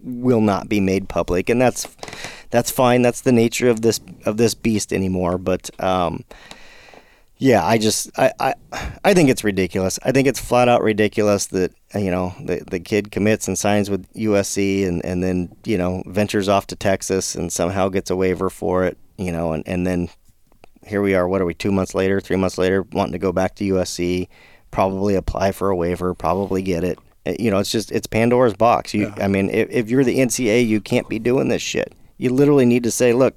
[0.00, 1.86] will not be made public, and that's
[2.50, 3.02] that's fine.
[3.02, 5.38] That's the nature of this of this beast anymore.
[5.38, 6.24] But um,
[7.36, 8.54] yeah, I just I, I
[9.04, 9.98] I think it's ridiculous.
[10.04, 13.90] I think it's flat out ridiculous that you know the the kid commits and signs
[13.90, 18.16] with USC and and then you know ventures off to Texas and somehow gets a
[18.16, 18.98] waiver for it.
[19.16, 20.08] You know, and and then
[20.88, 21.28] here we are.
[21.28, 21.54] What are we?
[21.54, 24.28] Two months later, three months later, wanting to go back to USC,
[24.70, 26.98] probably apply for a waiver, probably get it.
[27.26, 28.94] Uh, You know, it's just it's Pandora's box.
[28.94, 31.94] You, I mean, if, if you're the NCAA, you can't be doing this shit.
[32.16, 33.36] You literally need to say, look,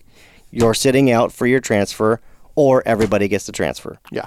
[0.49, 2.19] you're sitting out for your transfer,
[2.55, 3.99] or everybody gets the transfer.
[4.11, 4.25] Yeah.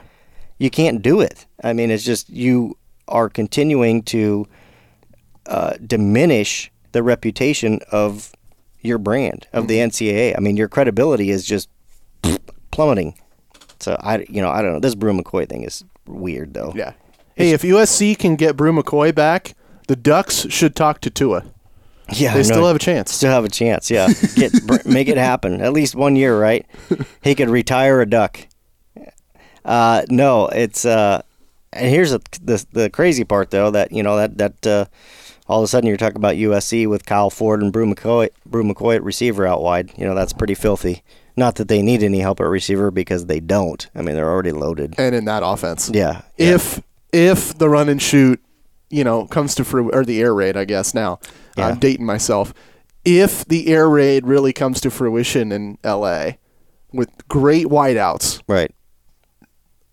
[0.59, 1.47] You can't do it.
[1.63, 2.77] I mean, it's just you
[3.09, 4.47] are continuing to
[5.47, 8.33] uh, diminish the reputation of
[8.81, 10.35] your brand of the NCAA.
[10.37, 11.69] I mean, your credibility is just
[12.75, 13.19] plummeting.
[13.81, 14.81] So I, you know, I don't know.
[14.81, 16.73] This Bru McCoy thing is weird, though.
[16.75, 16.93] Yeah.
[17.37, 19.55] Hey, if USC can get Bru McCoy back,
[19.89, 21.45] the Ducks should talk to Tua.
[22.13, 22.33] yeah.
[22.35, 23.13] They I still have a chance.
[23.13, 23.91] Still have a chance.
[23.91, 25.61] Yeah, get br- make it happen.
[25.61, 26.67] At least one year, right?
[27.23, 28.47] He could retire a duck.
[29.65, 31.23] Uh, no, it's uh,
[31.73, 34.85] and here's the, the the crazy part though that you know that that uh,
[35.49, 38.63] all of a sudden you're talking about USC with Kyle Ford and Bru McCoy, Bru
[38.63, 39.93] McCoy at receiver out wide.
[39.97, 41.03] You know that's pretty filthy.
[41.37, 43.89] Not that they need any help at receiver because they don't.
[43.95, 44.95] I mean they're already loaded.
[44.99, 45.91] And in that offense.
[45.93, 46.23] Yeah.
[46.37, 46.55] yeah.
[46.55, 48.43] If if the run and shoot,
[48.91, 51.21] you know, comes to fruition, or the air raid, I guess now.
[51.57, 51.69] Yeah.
[51.69, 52.53] I'm dating myself.
[53.05, 56.33] If the air raid really comes to fruition in LA
[56.93, 58.73] with great wideouts right.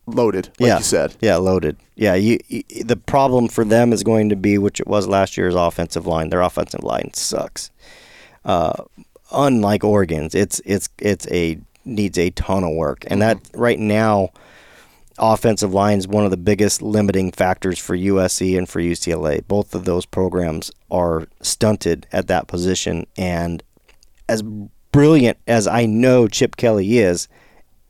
[0.06, 0.78] loaded, like yeah.
[0.78, 1.16] you said.
[1.20, 1.78] Yeah, loaded.
[1.96, 2.64] Yeah, you, you.
[2.84, 6.30] The problem for them is going to be, which it was last year's offensive line.
[6.30, 7.70] Their offensive line sucks.
[8.46, 8.84] Uh,
[9.32, 13.60] unlike Oregon's, it's it's it's a needs a ton of work, and that mm-hmm.
[13.60, 14.30] right now,
[15.18, 19.46] offensive line is one of the biggest limiting factors for USC and for UCLA.
[19.48, 23.64] Both of those programs are stunted at that position, and
[24.28, 24.44] as
[24.92, 27.28] brilliant as I know Chip Kelly is,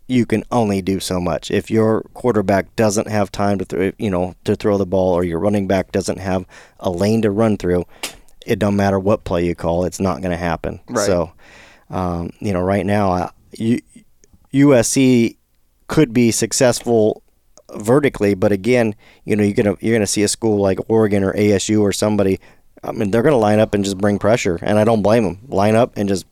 [0.08, 1.50] you can only do so much.
[1.50, 5.24] If your quarterback doesn't have time to throw, you know, to throw the ball, or
[5.24, 6.46] your running back doesn't have
[6.80, 7.86] a lane to run through,
[8.46, 10.80] it don't matter what play you call, it's not going to happen.
[10.90, 11.06] Right.
[11.06, 11.32] So,
[11.90, 13.82] um, you know, right now, uh, U-
[14.54, 15.38] USC
[15.88, 17.22] could be successful
[17.76, 21.34] vertically, but again, you know, you're gonna you're gonna see a school like Oregon or
[21.34, 22.40] ASU or somebody.
[22.84, 25.40] I mean, they're gonna line up and just bring pressure, and I don't blame them.
[25.48, 26.26] Line up and just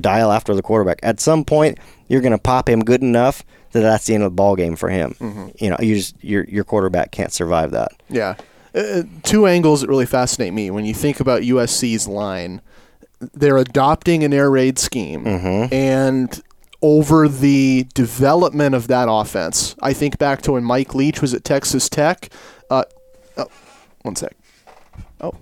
[0.00, 1.00] dial after the quarterback.
[1.02, 1.78] At some point,
[2.08, 4.76] you're going to pop him good enough that that's the end of the ball game
[4.76, 5.16] for him.
[5.18, 5.48] Mm-hmm.
[5.58, 7.92] You know, you just your your quarterback can't survive that.
[8.08, 8.36] Yeah.
[8.74, 12.60] Uh, two angles that really fascinate me when you think about USC's line.
[13.20, 15.24] They're adopting an air raid scheme,
[15.72, 16.42] and
[16.82, 21.44] over the development of that offense, I think back to when Mike Leach was at
[21.44, 22.30] Texas Tech.
[22.68, 22.84] Uh,
[23.36, 23.46] oh,
[24.02, 24.36] one sec.
[25.20, 25.32] Oh,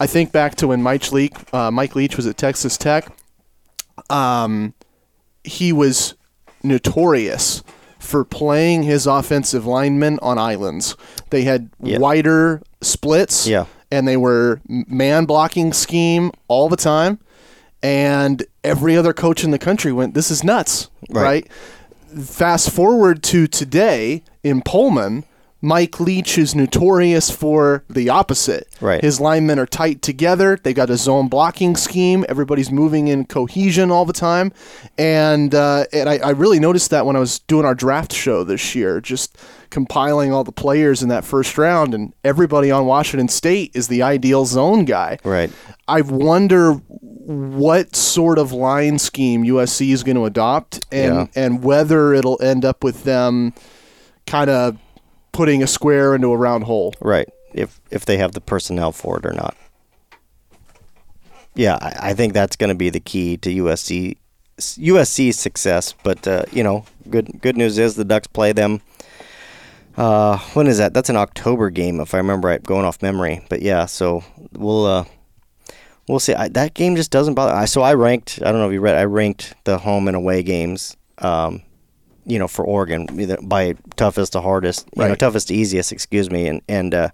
[0.00, 3.12] I think back to when Mike Leach, uh, Mike Leach was at Texas Tech.
[4.10, 4.74] Um,
[5.44, 6.14] he was
[6.62, 7.62] notorious
[7.98, 10.96] for playing his offensive linemen on islands.
[11.30, 11.98] They had Yeah.
[11.98, 13.64] wider splits, Yeah.
[13.90, 17.18] and they were man blocking scheme all the time.
[17.82, 21.22] And every other coach in the country went, "This is nuts!" Right.
[21.22, 21.48] right?
[22.24, 25.24] Fast forward to today in Pullman,
[25.60, 28.68] Mike Leach is notorious for the opposite.
[28.80, 29.02] Right.
[29.02, 30.56] His linemen are tight together.
[30.62, 32.24] They got a zone blocking scheme.
[32.28, 34.52] Everybody's moving in cohesion all the time,
[34.96, 38.44] and uh, and I, I really noticed that when I was doing our draft show
[38.44, 39.36] this year, just
[39.70, 44.02] compiling all the players in that first round, and everybody on Washington State is the
[44.02, 45.18] ideal zone guy.
[45.24, 45.50] Right.
[45.88, 51.26] I wonder what sort of line scheme USC is going to adopt, and Yeah.
[51.34, 53.54] and whether it'll end up with them
[54.26, 54.76] kind of
[55.38, 56.92] putting a square into a round hole.
[57.00, 57.28] Right.
[57.54, 59.56] If if they have the personnel for it or not.
[61.54, 64.16] Yeah, I, I think that's going to be the key to USC
[64.58, 65.94] USC's success.
[66.02, 68.80] But uh, you know, good good news is the Ducks play them.
[69.96, 70.92] Uh, when is that?
[70.92, 73.40] That's an October game, if I remember right, going off memory.
[73.48, 75.04] But yeah, so we'll uh,
[76.08, 76.34] we'll see.
[76.34, 77.52] I, that game just doesn't bother.
[77.52, 78.40] I so I ranked.
[78.42, 78.96] I don't know if you read.
[78.96, 80.96] I ranked the home and away games.
[81.18, 81.62] Um,
[82.28, 83.06] you know, for Oregon,
[83.42, 87.10] by toughest to hardest, you know, toughest to easiest, excuse me, and and uh,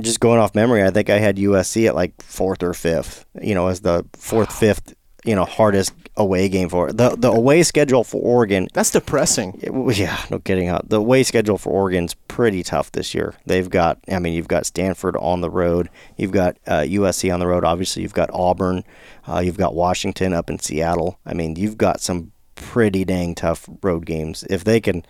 [0.00, 0.82] just going off memory.
[0.82, 4.52] I think I had USC at like fourth or fifth, you know, as the fourth,
[4.52, 8.68] fifth you know hardest away game for the the away schedule for Oregon.
[8.72, 9.60] That's depressing.
[9.94, 10.68] yeah, no kidding.
[10.68, 10.80] huh?
[10.84, 13.34] The away schedule for Oregon's pretty tough this year.
[13.46, 17.40] They've got, I mean, you've got Stanford on the road, you've got uh, USC on
[17.40, 17.64] the road.
[17.64, 18.84] Obviously, you've got Auburn,
[19.28, 21.18] uh, you've got Washington up in Seattle.
[21.24, 24.44] I mean, you've got some pretty dang tough road games.
[24.48, 25.04] If they can,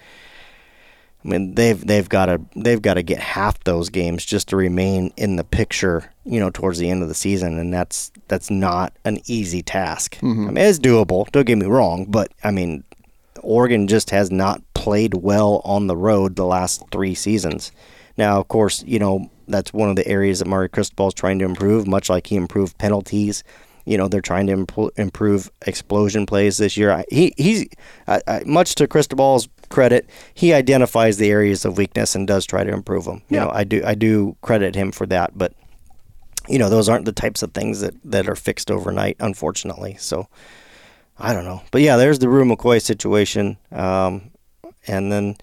[1.24, 4.56] I mean, they've they've got to they've got to get half those games just to
[4.56, 8.50] remain in the picture, you know, towards the end of the season, and that's that's
[8.50, 10.16] not an easy task.
[10.16, 10.48] Mm-hmm.
[10.48, 11.30] I mean, it's doable.
[11.30, 12.84] Don't get me wrong, but I mean,
[13.40, 17.70] Oregon just has not played well on the road the last three seasons.
[18.16, 21.38] Now, of course, you know that's one of the areas that Mario Cristobal is trying
[21.38, 23.44] to improve, much like he improved penalties.
[23.84, 26.92] You know, they're trying to imp- improve explosion plays this year.
[26.92, 27.66] I- He he's
[28.06, 32.62] I, I, much to Cristobal's credit, he identifies the areas of weakness and does try
[32.64, 33.22] to improve them.
[33.28, 33.44] You Yeah.
[33.44, 35.52] know, I do I do credit him for that, but
[36.48, 39.96] you know, those aren't the types of things that that are fixed overnight, unfortunately.
[39.98, 40.28] So.
[41.18, 41.62] I don't know.
[41.70, 43.58] But yeah, there's the Bru McCoy situation.
[43.70, 44.30] Um,
[44.88, 45.36] and then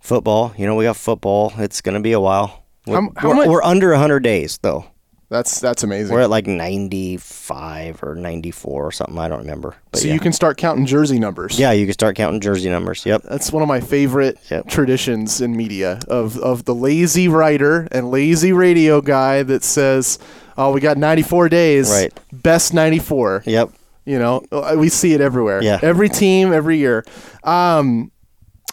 [0.00, 0.54] football.
[0.56, 1.52] You know, we got football.
[1.58, 2.62] It's going to be a while.
[2.86, 4.86] We're, How- how we're, much- we're under 100 days, though.
[5.28, 6.14] That's that's amazing.
[6.14, 9.18] We're at like 95 or 94 or something.
[9.18, 9.74] I don't remember.
[9.90, 10.14] But so yeah.
[10.14, 11.58] you can start counting jersey numbers.
[11.58, 13.04] yeah, you can start counting jersey numbers.
[13.04, 13.22] Yep.
[13.24, 14.68] That's one of my favorite Yep.
[14.68, 20.20] traditions in media of, of the lazy writer and lazy radio guy that says,
[20.56, 21.90] "Oh, we got 94 days.
[21.90, 22.12] Right.
[22.32, 23.70] Best 94." Yep.
[24.04, 25.60] You know, uh, we see it everywhere.
[25.60, 25.80] Yeah.
[25.82, 27.04] Every team, every year.
[27.42, 28.12] Um,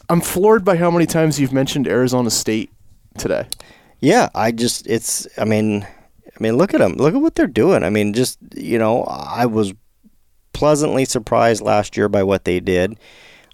[0.08, 2.70] I'm floored by how many times you've mentioned Arizona State
[3.18, 3.48] today.
[4.00, 5.88] Yeah, I just it's I mean
[6.36, 6.94] I mean look at them.
[6.94, 7.84] Look at what they're doing.
[7.84, 9.74] I mean just you know, I was
[10.54, 12.98] pleasantly surprised last year by what they did.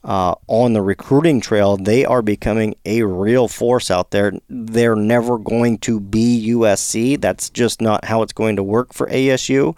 [0.01, 4.31] Uh, on the recruiting trail, they are becoming a real force out there.
[4.49, 7.19] They're never going to be USC.
[7.19, 9.75] That's just not how it's going to work for ASU.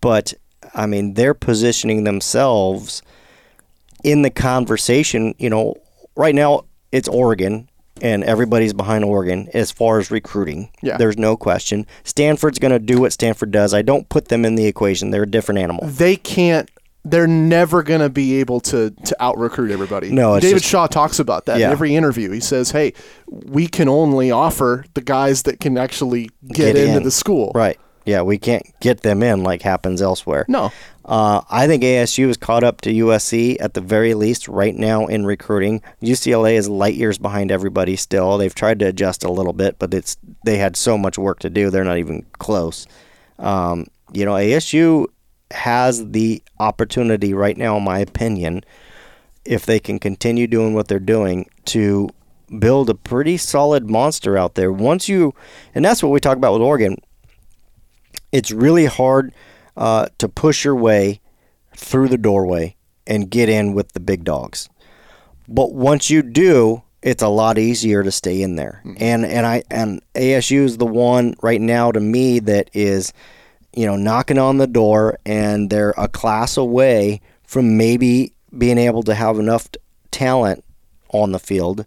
[0.00, 0.34] But
[0.74, 3.02] I mean, they're positioning themselves
[4.02, 5.74] in the conversation, you know,
[6.16, 7.68] right now it's Oregon
[8.02, 10.70] and everybody's behind Oregon as far as recruiting.
[10.82, 10.96] Yeah.
[10.96, 11.86] There's no question.
[12.04, 13.72] Stanford's going to do what Stanford does.
[13.74, 15.10] I don't put them in the equation.
[15.10, 15.86] They're a different animal.
[15.86, 16.70] They can't.
[17.04, 20.10] They're never going to be able to to out recruit everybody.
[20.10, 21.66] No, it's David just- Shaw talks about that Yeah.
[21.66, 22.32] in every interview.
[22.32, 22.94] He says, "Hey,
[23.28, 27.02] we can only offer the guys that can actually get, Get into in.
[27.04, 27.78] the school." Right.
[28.06, 30.46] Yeah, we can't get them in like happens elsewhere.
[30.48, 30.72] No.
[31.04, 35.06] Uh, I think ASU is caught up to USC at the very least right now
[35.06, 35.82] in recruiting.
[36.00, 38.38] UCLA is light years behind everybody still.
[38.38, 41.50] They've tried to adjust a little bit, but it's they had so much work to
[41.50, 41.68] do.
[41.68, 42.86] They're not even close.
[43.40, 45.06] Um, you know, ASU
[45.50, 48.62] has the opportunity right now, in my opinion,
[49.44, 52.08] if they can continue doing what they're doing to
[52.58, 54.72] build a pretty solid monster out there.
[54.72, 55.34] Once you,
[55.74, 56.96] and that's what we talk about with Oregon.
[58.32, 59.32] It's really hard
[59.76, 61.20] uh, to push your way
[61.76, 64.68] through the doorway and get in with the big dogs.
[65.48, 68.82] But once you do, it's a lot easier to stay in there.
[68.98, 73.12] And and I and ASU is the one right now to me that is,
[73.74, 79.04] you know, knocking on the door, and they're a class away from maybe being able
[79.04, 79.78] to have enough t-
[80.10, 80.64] talent
[81.10, 81.86] on the field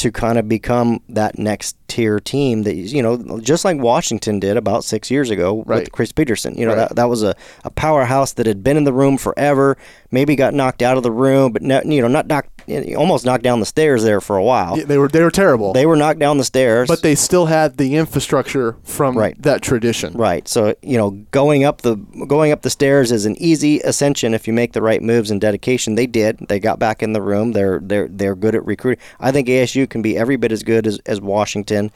[0.00, 4.56] to kind of become that next tier team that you know just like Washington did
[4.56, 5.80] about six years ago Right.
[5.80, 6.56] with Chris Petersen.
[6.56, 6.88] You know Right.
[6.88, 7.34] that that was a,
[7.64, 9.76] a powerhouse that had been in the room forever.
[10.10, 12.59] Maybe got knocked out of the room, but no, you know not knocked
[12.96, 14.78] almost knocked down the stairs there for a while.
[14.78, 15.72] Yeah, They were they were terrible.
[15.72, 19.40] They were knocked down the stairs, but they still had the infrastructure from Right.
[19.42, 20.12] that tradition.
[20.14, 20.46] Right.
[20.48, 24.46] So you know, going up the going up the stairs is an easy ascension if
[24.46, 25.94] you make the right moves and dedication.
[25.94, 26.38] They did.
[26.48, 27.52] They got back in the room.
[27.52, 29.02] They're they're they're good at recruiting.
[29.18, 31.90] I think ASU can be every bit as good as, as Washington.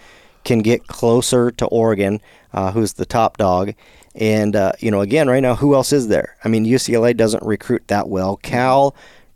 [0.44, 2.20] Can get closer to Oregon,
[2.52, 3.72] uh, who's the top dog.
[4.14, 6.36] And uh, you know, again, right now, who else is there?
[6.44, 8.36] I mean, UCLA doesn't recruit that well.
[8.36, 8.94] Cal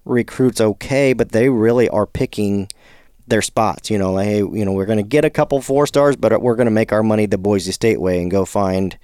[0.09, 2.69] recruits okay, but they really are picking
[3.27, 3.91] their spots.
[3.91, 6.41] You know, like, hey, you know, we're going to get a couple four stars, but
[6.43, 8.97] we're going to make our money the Boise State way and go find,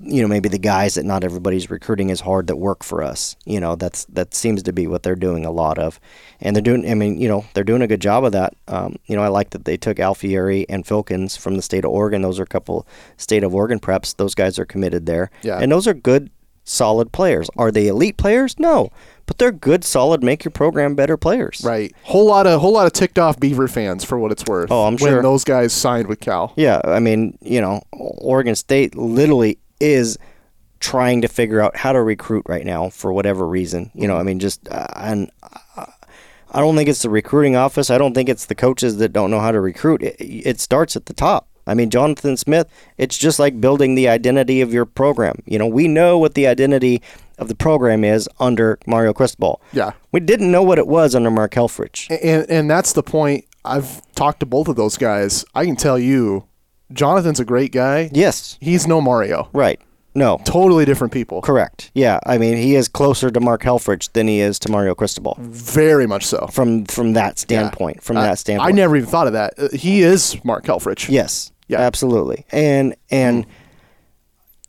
[0.00, 3.36] you know, maybe the guys that not everybody's recruiting as hard that work for us.
[3.44, 6.00] You know, that's that seems to be what they're doing a lot of,
[6.40, 6.88] and they're doing.
[6.90, 8.54] I mean, you know, they're doing a good job of that.
[8.68, 11.90] Um, you know, I like that they took Alfieri and Filkins from the state of
[11.90, 12.22] Oregon.
[12.22, 12.86] Those are a couple
[13.18, 14.16] state of Oregon preps.
[14.16, 15.58] Those guys are committed there, Yeah.
[15.58, 16.30] and those are good,
[16.68, 17.48] solid players.
[17.56, 18.58] Are they elite players?
[18.58, 18.90] No.
[19.26, 21.62] But they're good, solid, make your program better players.
[21.64, 21.94] Right.
[22.02, 24.70] Whole lot of whole lot of ticked off Beaver fans for what it's worth.
[24.70, 25.22] Oh, I'm when sure.
[25.22, 26.54] those guys signed with Cal.
[26.56, 30.18] Yeah, I mean, you know, Oregon State literally is
[30.80, 33.90] trying to figure out how to recruit right now for whatever reason.
[33.94, 35.86] You know, I mean, just uh, and uh,
[36.50, 37.90] I don't think it's the recruiting office.
[37.90, 40.02] I don't think it's the coaches that don't know how to recruit.
[40.02, 41.47] It, it starts at the top.
[41.68, 42.66] I mean, Jonathan Smith.
[42.96, 45.36] It's just like building the identity of your program.
[45.46, 47.02] You know, we know what the identity
[47.38, 49.60] of the program is under Mario Cristobal.
[49.72, 49.92] Yeah.
[50.10, 52.10] We didn't know what it was under Mark Helfrich.
[52.10, 53.44] And and that's the point.
[53.64, 55.44] I've talked to both of those guys.
[55.54, 56.44] I can tell you,
[56.92, 58.10] Jonathan's a great guy.
[58.12, 58.56] Yes.
[58.60, 59.50] He's no Mario.
[59.52, 59.80] Right.
[60.14, 60.40] No.
[60.44, 61.42] Totally different people.
[61.42, 61.90] Correct.
[61.94, 62.18] Yeah.
[62.26, 66.06] I mean, he is closer to Mark Helfrich than he is to Mario Cristobal Very
[66.06, 66.48] much so.
[66.50, 68.02] from from that standpoint.
[68.02, 68.68] From I- that standpoint.
[68.72, 69.54] I never even thought of that.
[69.58, 71.08] Uh, He is Mark Helfrich.
[71.08, 71.52] Yes.
[71.68, 71.80] Yeah.
[71.80, 72.44] Absolutely.
[72.50, 73.46] And and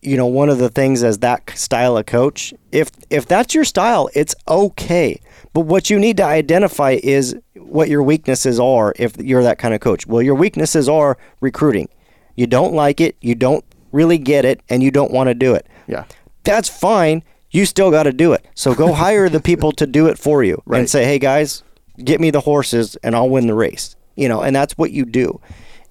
[0.01, 3.65] you know, one of the things as that style of coach, if if that's your
[3.65, 5.19] style, it's okay.
[5.53, 9.73] But what you need to identify is what your weaknesses are if you're that kind
[9.73, 10.07] of coach.
[10.07, 11.89] Well, your weaknesses are recruiting.
[12.35, 15.53] You don't like it, you don't really get it, and you don't want to do
[15.55, 15.67] it.
[15.87, 16.05] Yeah.
[16.43, 17.23] That's fine.
[17.51, 18.45] You still got to do it.
[18.55, 20.79] So go hire the people to do it for you Right.
[20.79, 21.63] and say, "Hey guys,
[22.01, 25.03] get me the horses and I'll win the race." You know, and that's what you
[25.05, 25.41] do.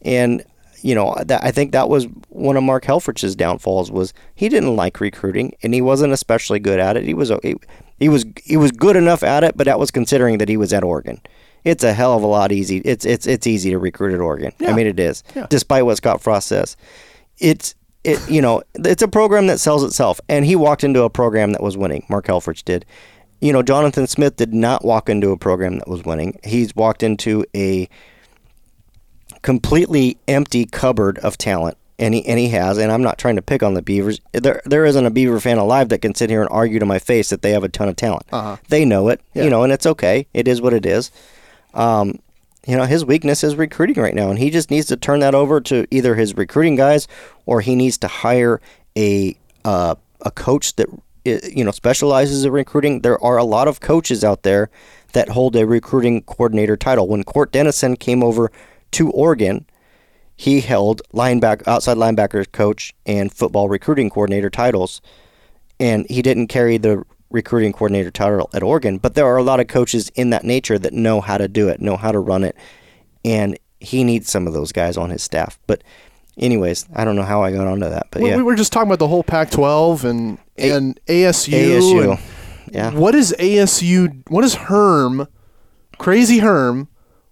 [0.02, 0.44] And
[0.82, 4.76] you know, that, I think that was one of Mark Helfrich's downfalls was he didn't
[4.76, 7.04] like recruiting and he wasn't especially good at it.
[7.04, 7.54] He was he,
[7.98, 10.72] he was he was good enough at it, but that was considering that he was
[10.72, 11.20] at Oregon.
[11.64, 12.78] It's a hell of a lot easy.
[12.78, 14.52] It's it's it's easy to recruit at Oregon.
[14.66, 15.46] I mean, it is, Yeah.
[15.50, 16.76] despite what Scott Frost says.
[17.38, 17.74] It's
[18.04, 21.52] it you know it's a program that sells itself, and he walked into a program
[21.52, 22.06] that was winning.
[22.08, 22.86] Mark Helfrich did.
[23.40, 26.38] You know, Jonathan Smith did not walk into a program that was winning.
[26.42, 27.88] He's walked into a
[29.42, 31.76] completely empty cupboard of talent.
[32.00, 34.20] And he, and he has, and I'm not trying to pick on the Beavers.
[34.32, 37.00] There there isn't a Beaver fan alive that can sit here and argue to my
[37.00, 38.22] face that they have a ton of talent.
[38.30, 38.56] Uh-huh.
[38.68, 39.42] They know it, Yeah.
[39.44, 40.28] you know, and it's okay.
[40.32, 41.10] It is what it is.
[41.74, 42.20] Um,
[42.68, 45.34] you know, his weakness is recruiting right now, and he just needs to turn that
[45.34, 47.08] over to either his recruiting guys
[47.46, 48.60] or he needs to hire
[48.96, 50.86] a uh, a coach that
[51.24, 53.00] you know specializes in recruiting.
[53.00, 54.70] There are a lot of coaches out there
[55.14, 57.08] that hold a recruiting coordinator title.
[57.08, 58.52] When Cort Dennison came over
[58.92, 59.66] to Oregon,
[60.36, 65.00] he held linebacker, outside linebacker coach, and football recruiting coordinator titles
[65.80, 69.60] and he didn't carry the recruiting coordinator title at Oregon, but there are a lot
[69.60, 72.42] of coaches in that nature that know how to do it, know how to run
[72.44, 72.56] it,
[73.24, 75.58] and he needs some of those guys on his staff.
[75.66, 75.84] But,
[76.36, 78.72] anyways, I don't know how I got onto that, but We, yeah, we were just
[78.72, 81.52] talking about the whole Pac-12 and A- and ASU.
[81.52, 82.90] ASU, and yeah.
[82.92, 84.22] What is ASU?
[84.28, 85.28] What is Herm?
[85.98, 86.88] Crazy Herm.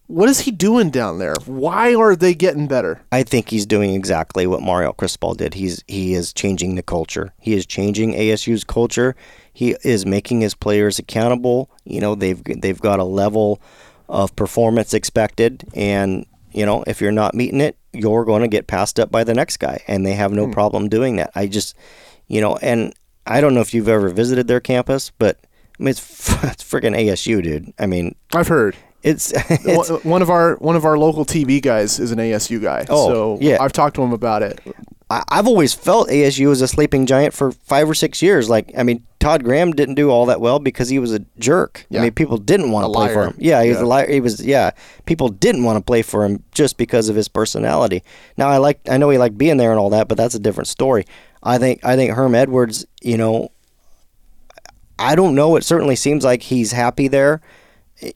[0.09, 1.35] What is he doing down there?
[1.47, 3.01] Why are they getting better?
[3.11, 5.55] I think he's doing exactly what Mario Cristobal did.
[5.55, 7.33] He's he is changing the culture.
[7.41, 9.17] He is changing ASU's culture.
[9.53, 11.71] He is making his players accountable.
[11.85, 13.61] You know, they've they've got a level
[14.09, 18.67] of performance expected and you know, if you're not meeting it, you're going to get
[18.67, 20.53] passed up by the next guy and they have no hmm.
[20.53, 21.31] problem doing that.
[21.35, 21.77] I just
[22.29, 22.95] you know, and
[23.27, 25.41] I don't know if you've ever visited their campus, but
[25.79, 26.01] I mean, it's,
[26.45, 27.73] it's freaking ASU, dude.
[27.79, 28.77] I mean, I've heard.
[29.07, 32.61] It's, it's One- one of our one of our local TV guys is an ASU
[32.61, 32.85] guy.
[32.89, 33.59] Oh, so yeah.
[33.61, 34.61] I've talked to him about it.
[35.09, 38.49] I, I've always felt ASU was a sleeping giant for five or six years.
[38.51, 41.87] Like, I mean, Todd Graham didn't do all that well because he was a jerk.
[41.91, 42.01] Yeah.
[42.01, 43.37] I mean, people didn't want to play for him.
[43.39, 43.85] Yeah, he was Yeah.
[43.85, 44.11] a liar.
[44.11, 44.73] He was, yeah.
[45.05, 48.03] People didn't want to play for him just because of his personality.
[48.37, 50.41] Now, I like, I know he liked being there and all that, but that's a
[50.41, 51.05] different story.
[51.43, 53.53] I think, I think Herm Edwards, you know,
[54.99, 55.57] I don't know.
[55.57, 57.41] It certainly seems like he's happy there.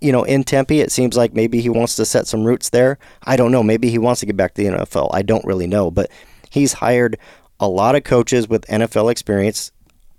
[0.00, 2.98] You know, in Tempe, it seems like maybe he wants to set some roots there.
[3.22, 3.62] I don't know.
[3.62, 5.10] Maybe he wants to get back to the NFL.
[5.12, 5.90] I don't really know.
[5.90, 6.10] But
[6.50, 7.18] he's hired
[7.58, 9.72] a lot of coaches with NFL experience,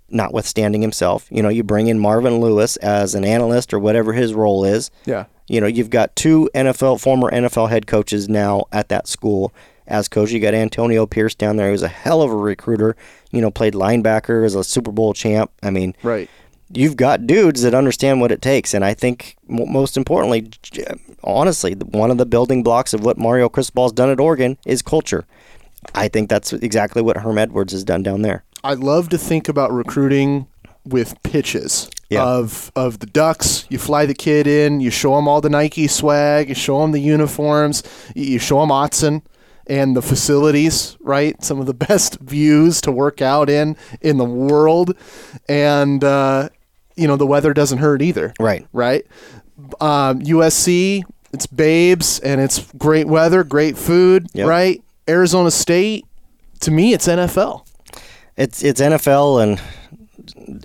[0.08, 1.26] notwithstanding himself.
[1.30, 4.90] You know, you bring in Marvin Lewis as an analyst or whatever his role is.
[5.04, 5.26] Yeah.
[5.48, 9.52] You know, you've got two NFL former NFL head coaches now at that school
[9.86, 10.30] as coach.
[10.30, 12.96] You got Antonio Pierce down there, He was a hell of a recruiter.
[13.30, 15.50] You know, played linebacker as a Super Bowl champ.
[15.62, 16.30] I mean, Right.
[16.74, 20.48] You've got dudes that understand what it takes, and I think most importantly,
[21.22, 25.24] honestly, one of the building blocks of what Mario Cristobal's done at Oregon is culture.
[25.94, 28.44] I think that's exactly what Herm Edwards has done down there.
[28.64, 30.46] I love to think about recruiting
[30.84, 32.24] with pitches Yeah.
[32.24, 33.66] of of the Ducks.
[33.68, 36.92] You fly the kid in, you show him all the Nike swag, you show him
[36.92, 37.82] the uniforms,
[38.14, 39.22] you show him Autzen
[39.68, 41.42] and the facilities, right?
[41.44, 44.94] Some of the best views to work out in in the world,
[45.48, 46.48] and uh,
[46.96, 48.66] you know the weather doesn't hurt either, Right.
[48.72, 49.06] Right.
[49.80, 54.48] Um, USC, it's babes and it's great weather, great food, Yep.
[54.48, 54.82] right?
[55.08, 56.04] Arizona State,
[56.60, 57.64] to me, it's NFL.
[58.36, 59.60] It's it's NFL and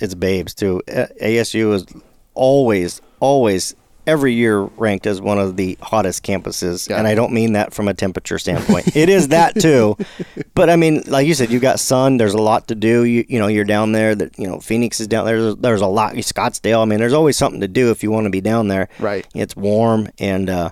[0.01, 0.82] it's babes too.
[0.88, 1.86] A- ASU is
[2.34, 3.75] always always
[4.08, 6.97] every year ranked as one of the hottest campuses, Yeah.
[6.97, 8.95] and I don't mean that from a temperature standpoint.
[8.95, 9.95] it is that too,
[10.55, 12.18] but I mean, like you said, you got sun.
[12.18, 13.03] There's a lot to do.
[13.03, 14.16] You you know you're down there.
[14.16, 15.39] That you know Phoenix is down there.
[15.41, 16.16] There's, there's a lot.
[16.16, 16.82] Scottsdale.
[16.82, 18.89] I mean, there's always something to do if you want to be down there.
[18.99, 19.28] Right.
[19.36, 20.49] It's warm and.
[20.49, 20.72] uh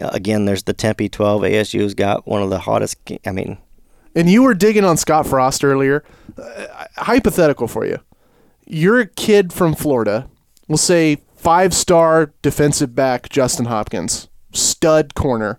[0.00, 1.42] Again, there's the Tempe 12.
[1.42, 2.98] ASU's got one of the hottest.
[3.26, 3.58] I mean,
[4.14, 6.04] And you were digging on Scott Frost earlier.
[6.40, 6.66] Uh,
[6.98, 7.98] hypothetical for you.
[8.64, 10.28] you're a kid from Florida.
[10.68, 15.58] We'll say five star defensive back Justin Hopkins, stud corner.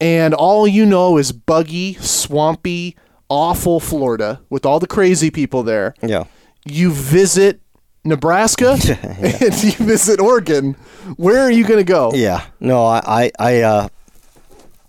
[0.00, 2.96] And all you know is buggy, swampy,
[3.28, 5.94] awful Florida with all the crazy people there.
[6.02, 6.24] Yeah.
[6.64, 7.60] You visit
[8.04, 8.72] Nebraska
[9.02, 10.74] and you visit Oregon.
[11.16, 12.12] Where are you going to go?
[12.14, 12.44] Yeah.
[12.60, 13.88] No, I I I, uh,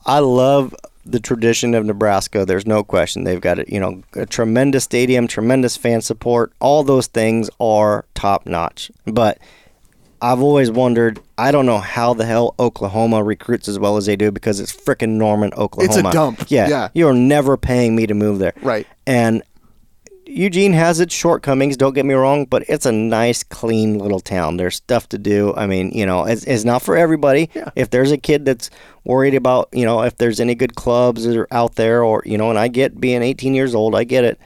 [0.05, 0.75] I love
[1.05, 2.45] the tradition of Nebraska.
[2.45, 3.23] There's no question.
[3.23, 6.53] They've got a, you know a tremendous stadium, tremendous fan support.
[6.59, 8.91] All those things are top notch.
[9.05, 9.37] But
[10.23, 11.19] I've always wondered.
[11.37, 14.71] I don't know how the hell Oklahoma recruits as well as they do because it's
[14.71, 15.99] frickin' Norman, Oklahoma.
[15.99, 16.45] It's a dump.
[16.47, 16.69] Yeah.
[16.69, 16.89] Yeah.
[16.93, 18.53] You're never paying me to move there.
[18.61, 18.87] Right.
[19.05, 19.43] And
[20.25, 24.57] Eugene has its shortcomings, don't get me wrong, but it's a nice, clean little town.
[24.57, 25.53] There's stuff to do.
[25.55, 27.49] I mean, you know, it's, it's not for everybody.
[27.53, 27.69] Yeah.
[27.75, 28.69] If there's a kid that's
[29.03, 32.37] worried about, you know, if there's any good clubs that are out there, or, you
[32.37, 34.39] know, and I get being 18 years old, I get it.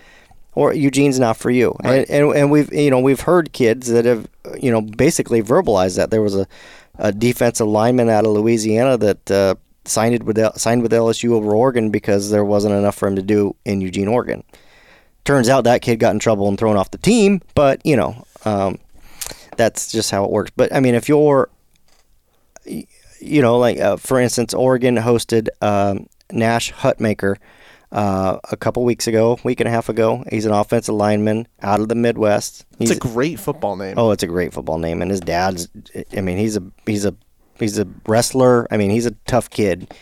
[0.57, 1.75] Or Eugene's not for you.
[1.83, 2.07] Right.
[2.09, 4.27] And, and, and we've, you know, we've heard kids that have,
[4.59, 6.09] you know, basically verbalized that.
[6.09, 6.47] There was a,
[6.97, 9.55] a defensive lineman out of Louisiana that, uh,
[9.85, 13.55] signed with signed with LSU over Oregon because there wasn't enough for him to do
[13.63, 14.43] in Eugene, Oregon
[15.27, 17.41] turns out that kid got in trouble and thrown off the team.
[17.53, 18.79] But you know, um,
[19.57, 20.51] that's just how it works.
[20.55, 21.49] But I mean, if you're,
[22.65, 27.35] you know, like uh, for instance, Oregon hosted um, Nash Hutmacher
[27.91, 30.23] uh, a couple weeks ago, week and a half ago.
[30.29, 32.65] He's an offensive lineman out of the Midwest.
[32.79, 33.95] It's He's, a great football name.
[33.97, 35.69] oh, it's a great football name, and his dad's.
[36.15, 37.15] I mean, he's a he's a
[37.59, 38.67] he's a wrestler.
[38.71, 39.93] I mean, he's a tough kid.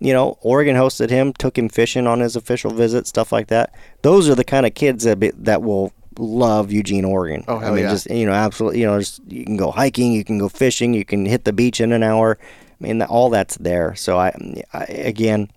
[0.00, 3.74] You know, Oregon hosted him, took him fishing on his official visit, stuff like that.
[4.02, 7.44] Those are the kind of kids that be, that will love Eugene, Oregon.
[7.48, 7.90] Oh, I mean, yeah.
[7.90, 8.80] just you know, absolutely.
[8.80, 11.52] You know, just, you can go hiking, you can go fishing, you can hit the
[11.52, 12.38] beach in an hour.
[12.40, 13.96] I mean, all that's there.
[13.96, 14.32] So I,
[14.72, 15.50] I again,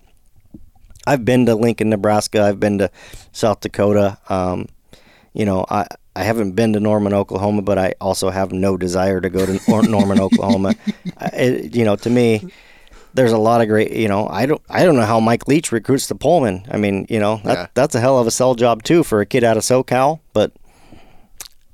[1.06, 2.42] I've been to Lincoln, Nebraska.
[2.42, 2.90] I've been to
[3.32, 4.18] South Dakota.
[4.28, 4.66] Um,
[5.32, 9.20] you know, I I haven't been to Norman, Oklahoma, but I also have no desire
[9.20, 10.74] to go to Norman, Oklahoma.
[11.18, 12.52] I- It, you know, to me,
[13.14, 13.92] there's a lot of great.
[13.92, 16.66] You know, I don't I don't know how Mike Leach recruits the Pullman.
[16.70, 17.66] I mean, you know, that, Yeah.
[17.74, 20.20] that's a hell of a sell job too for a kid out of SoCal.
[20.34, 20.52] But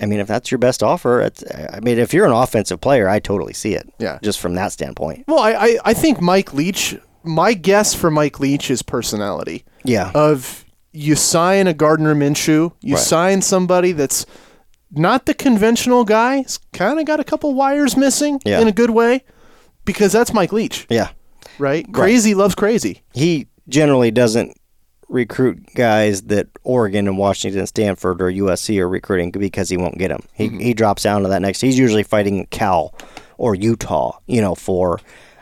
[0.01, 1.43] I mean, if that's your best offer, it's,
[1.75, 3.93] I mean, if you're an offensive player, I totally see it.
[3.99, 4.21] Yeah.
[4.23, 5.25] just from that standpoint.
[5.27, 6.97] Well, I, I, I think Mike Leach,
[7.29, 9.65] my guess for Mike Leach is personality.
[9.85, 10.11] Yeah.
[10.15, 13.05] Of you sign a Gardner Minshew, you Right.
[13.05, 14.25] sign somebody that's
[14.91, 18.61] not the conventional guy, he's kind of got a couple wires missing Yeah.
[18.61, 19.23] in a good way,
[19.85, 21.09] because that's Mike Leach, yeah.
[21.59, 21.87] right?
[21.93, 23.03] Crazy loves crazy.
[23.15, 24.57] he generally doesn't
[25.11, 30.09] recruit guys that Oregon and Washington, Stanford, or USC are recruiting because he won't get
[30.09, 30.23] them.
[30.33, 30.59] He mm-hmm.
[30.59, 31.61] he drops down to that next.
[31.61, 32.95] He's usually fighting Cal
[33.37, 35.01] or Utah, you know, for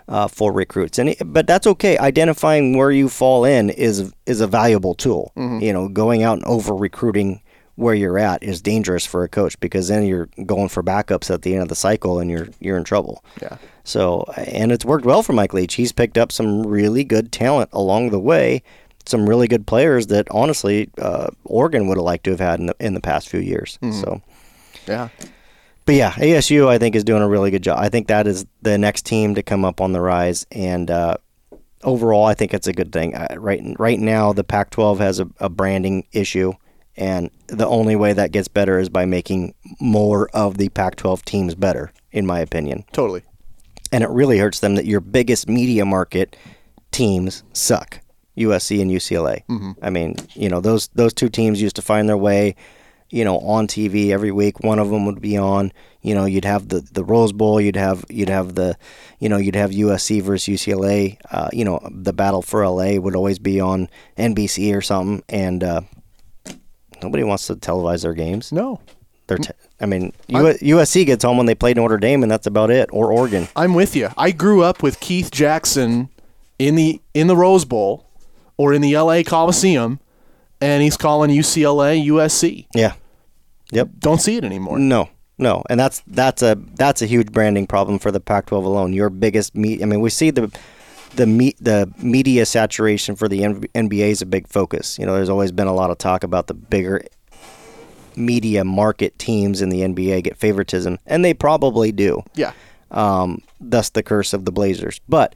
[0.09, 0.99] uh, for recruits.
[0.99, 1.99] And it, but that's okay.
[1.99, 5.33] Identifying where you fall in is is a valuable tool.
[5.37, 7.41] You know, going out and over recruiting
[7.77, 11.43] where you're at is dangerous for a coach because then you're going for backups at
[11.43, 13.23] the end of the cycle and you're you're in trouble.
[13.43, 13.59] Yeah.
[13.85, 15.75] So, and it's worked well for Mike Leach.
[15.75, 18.63] He's picked up some really good talent along the way,
[19.05, 22.67] some really good players that honestly uh, Oregon would have liked to have had in
[22.67, 23.79] the, in the past few years.
[23.83, 24.23] So,
[24.89, 25.09] Yeah.
[25.87, 27.79] But yeah, ASU I think is doing a really good job.
[27.81, 31.17] I think that is the next team to come up on the rise, and uh,
[31.83, 33.15] overall I think it's a good thing.
[33.15, 36.53] Uh, right right now, the Pac-12 has a, a branding issue.
[36.99, 41.27] And the only way that gets better is by making more of the Pac 12
[41.27, 43.23] teams better, in my opinion Totally.
[43.93, 46.37] and it really hurts them that your biggest media market
[46.93, 48.01] teams suck.
[48.39, 49.43] USC and UCLA.
[49.83, 52.55] I mean, you know those those two teams used to find their way,
[53.11, 54.61] you know, on TV every week.
[54.61, 55.73] One of them would be on.
[56.03, 57.61] You know, you'd have the, the Rose Bowl.
[57.61, 58.77] You'd have you'd have the,
[59.19, 61.19] you know, you'd have USC versus UCLA.
[61.31, 65.65] Uh, you know, the battle for LA would always be on NBC or something, and
[65.65, 65.81] uh,
[67.03, 68.53] nobody wants to televise their games.
[68.53, 68.81] No.
[69.27, 69.39] They're
[69.81, 72.89] I mean, U- USC gets home when they play Notre Dame, and that's about it.
[72.93, 73.49] Or Oregon.
[73.57, 74.11] I'm with you.
[74.17, 76.09] I grew up with Keith Jackson
[76.59, 78.09] in the in the Rose Bowl
[78.57, 80.01] or in the LA Coliseum
[80.61, 82.67] and he's calling UCLA USC.
[82.75, 82.95] Yeah.
[83.73, 83.91] Yep.
[83.99, 84.79] Don't see it anymore.
[84.79, 88.93] No, no, and that's that's a that's a huge branding problem for the Pac-12 alone.
[88.93, 89.83] Your biggest meet.
[89.83, 90.57] I mean, we see the
[91.17, 94.99] the me, the media saturation for the NBA is a big focus.
[94.99, 97.03] You know, there's always been a lot of talk about the bigger
[98.15, 102.23] media market teams in the NBA get favoritism, and they probably do.
[102.35, 102.53] Yeah.
[102.91, 105.01] Um, thus the curse of the Blazers.
[105.09, 105.35] But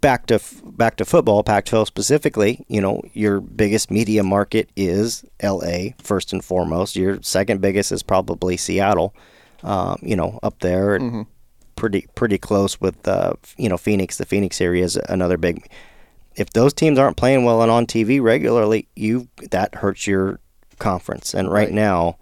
[0.00, 2.64] back to back to football, Pac-12 specifically.
[2.68, 6.96] You know, your biggest media market is LA first and foremost.
[6.96, 9.14] Your second biggest is probably Seattle.
[9.62, 11.26] Um, you know, up there, and
[11.76, 14.16] pretty pretty close with uh, you know Phoenix.
[14.16, 15.70] The Phoenix area is another big.
[16.36, 20.40] If those teams aren't playing well and on TV regularly, you that hurts your
[20.78, 21.34] conference.
[21.34, 22.16] And right, now,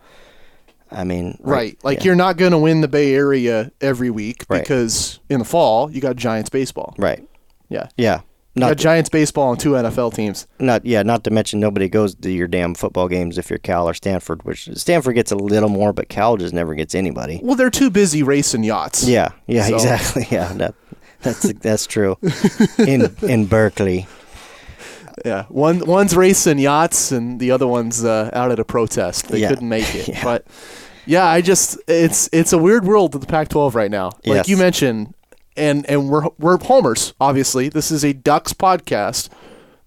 [0.91, 1.79] I mean, Right.
[1.85, 2.05] Like yeah.
[2.07, 4.63] you're not going to win the Bay Area every week Right.
[4.63, 6.95] because in the fall you got Giants baseball.
[6.99, 7.23] right.
[7.69, 7.89] Yeah.
[7.97, 8.21] Yeah.
[8.55, 10.47] You got Not Giants baseball and two NFL teams.
[10.59, 11.03] not yeah.
[11.05, 14.43] Not to mention nobody goes to your damn football games if you're Cal or Stanford,
[14.45, 17.39] which Stanford gets a little more, but Cal just never gets anybody.
[17.43, 19.07] Well, they're too busy racing yachts.
[19.07, 19.29] Yeah.
[19.47, 19.67] Yeah.
[19.69, 20.27] So- Exactly.
[20.31, 20.53] Yeah.
[20.55, 20.75] That,
[21.21, 22.17] that's that's true.
[22.79, 24.07] In in Berkeley.
[25.25, 25.45] Yeah.
[25.49, 29.29] One one's racing yachts and the other one's uh, out at a protest.
[29.29, 29.49] They Yeah.
[29.51, 30.09] couldn't make it.
[30.09, 30.25] Yeah.
[30.25, 30.47] But
[31.07, 34.07] yeah, I just it's it's a weird world of the Pac-12 right now.
[34.25, 34.49] Like Yes.
[34.49, 35.15] you mentioned,
[35.59, 37.15] and and we're we're homers.
[37.21, 39.29] Obviously, this is a Ducks podcast.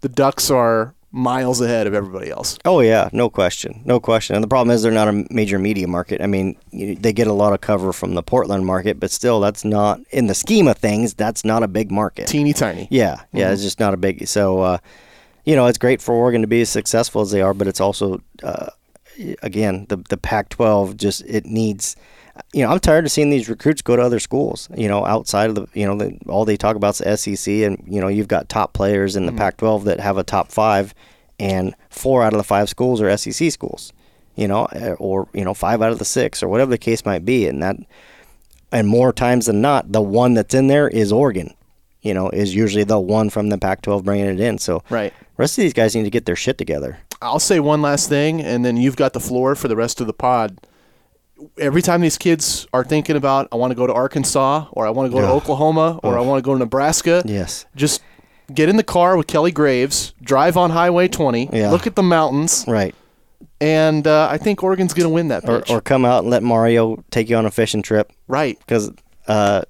[0.02, 2.58] The Ducks are miles ahead of everybody else.
[2.66, 4.36] Oh yeah, no question, no question.
[4.36, 6.22] And the problem is they're not a major media market.
[6.22, 9.40] I mean, you, they get a lot of cover from the Portland market, but still,
[9.40, 11.14] that's not in the scheme of things.
[11.14, 12.28] That's not a big market.
[12.28, 12.88] Teeny tiny.
[12.90, 14.28] Yeah, yeah, it's just not a big.
[14.28, 14.78] So, uh,
[15.46, 17.82] you know, it's great for Oregon to be as successful as they are, but it's
[17.82, 18.68] also, uh,
[19.42, 21.96] again, the the Pac-12 just it needs.
[22.54, 24.70] You know, I'm tired of seeing these recruits go to other schools.
[24.76, 27.54] You know, outside of the, you know, the, all they talk about is the SEC,
[27.54, 30.94] and you know, you've got top players in the Pac-12 that have a top five,
[31.40, 33.94] and four out of the five schools are SEC schools.
[34.36, 37.06] You know, eh, or you know, five out of the six, or whatever the case
[37.06, 37.76] might be, and that,
[38.72, 41.54] and more times than not, the one that's in there is Oregon
[42.02, 44.58] you know, is usually the one from the Pac-12 bringing it in.
[44.58, 45.14] So, Right.
[45.38, 46.98] rest of these guys need to get their shit together.
[47.22, 50.08] I'll say one last thing, and then you've got the floor for the rest of
[50.08, 50.58] the pod.
[51.58, 54.90] Every time these kids are thinking about, I want to go to Arkansas, or I
[54.92, 55.28] want to go to.
[55.28, 57.66] Oklahoma, or I want to go to Nebraska, Yes.
[57.76, 58.02] just
[58.54, 61.72] get in the car with Kelly Graves, drive on Highway 20, Yeah.
[61.72, 62.94] look at the mountains, Right.
[63.60, 65.72] and uh, I think Oregon's going to win that Or, pitch.
[65.72, 68.60] or come out and let Mario take you on a fishing trip right.
[68.60, 68.92] because,
[69.28, 69.62] uh,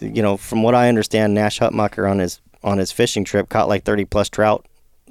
[0.00, 3.68] you know, from what I understand, Nash Hutmacher on his on his fishing trip caught
[3.68, 4.64] like 30 plus trout.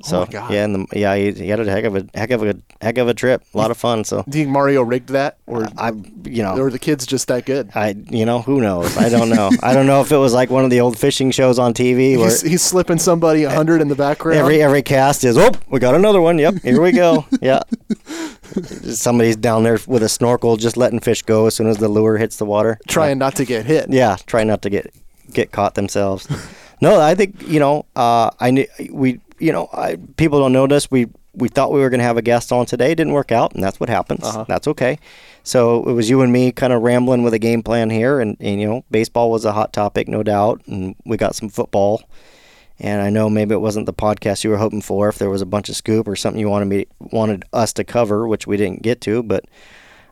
[0.03, 0.51] So Oh my God.
[0.51, 2.97] yeah, and the, yeah, he, he had a heck of a heck of a heck
[2.97, 3.43] of a trip.
[3.53, 4.03] A lot of fun.
[4.03, 5.91] So Do you think Mario rigged that, or I,
[6.25, 7.69] you know, or the kids just that good?
[7.75, 8.97] I, you know, who knows?
[8.97, 9.51] I don't know.
[9.61, 12.17] I don't know if it was like one of the old fishing shows on TV
[12.17, 14.39] where He's, he's slipping somebody a hundred in the background.
[14.39, 17.61] Every every cast is oh we got another one yep here we go yeah
[18.83, 22.17] somebody's down there with a snorkel just letting fish go as soon as the lure
[22.17, 23.89] hits the water trying not to get hit.
[23.89, 24.93] yeah try not to get
[25.31, 26.27] get caught themselves
[26.81, 30.67] no I think you know uh, I knew we you know I, people don't know
[30.67, 33.13] this we we thought we were going to have a guest on today it didn't
[33.13, 34.99] work out and that's what happens that's okay
[35.43, 38.37] so it was you and me kind of rambling with a game plan here and,
[38.39, 42.03] and you know baseball was a hot topic no doubt and we got some football
[42.83, 45.07] and I know maybe it wasn't the podcast you were hoping for.
[45.07, 47.83] If there was a bunch of scoop or something you wanted me wanted us to
[47.83, 49.45] cover, which we didn't get to, but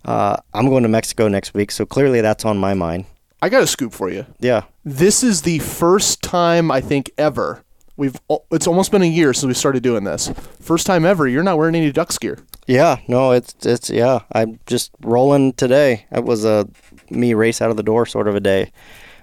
[0.06, 3.06] uh, I'm going to Mexico next week, so clearly that's on my mind.
[3.42, 4.26] I got a scoop for you.
[4.40, 7.64] Yeah, This is the first time I think ever
[8.00, 8.20] we've.
[8.52, 10.32] It's almost been a year since we started doing this.
[10.60, 11.28] First time ever.
[11.28, 12.40] You're not wearing any Ducks gear.
[12.66, 14.22] yeah, no, it's it's yeah.
[14.32, 16.06] I'm just rolling today.
[16.12, 16.68] It was a
[17.10, 18.72] me race out of the door sort of a day.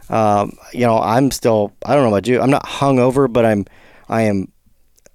[0.08, 1.72] Um, you know, I'm still.
[1.84, 2.40] I don't know about you.
[2.40, 3.64] I'm not hungover, but I'm.
[4.08, 4.52] I am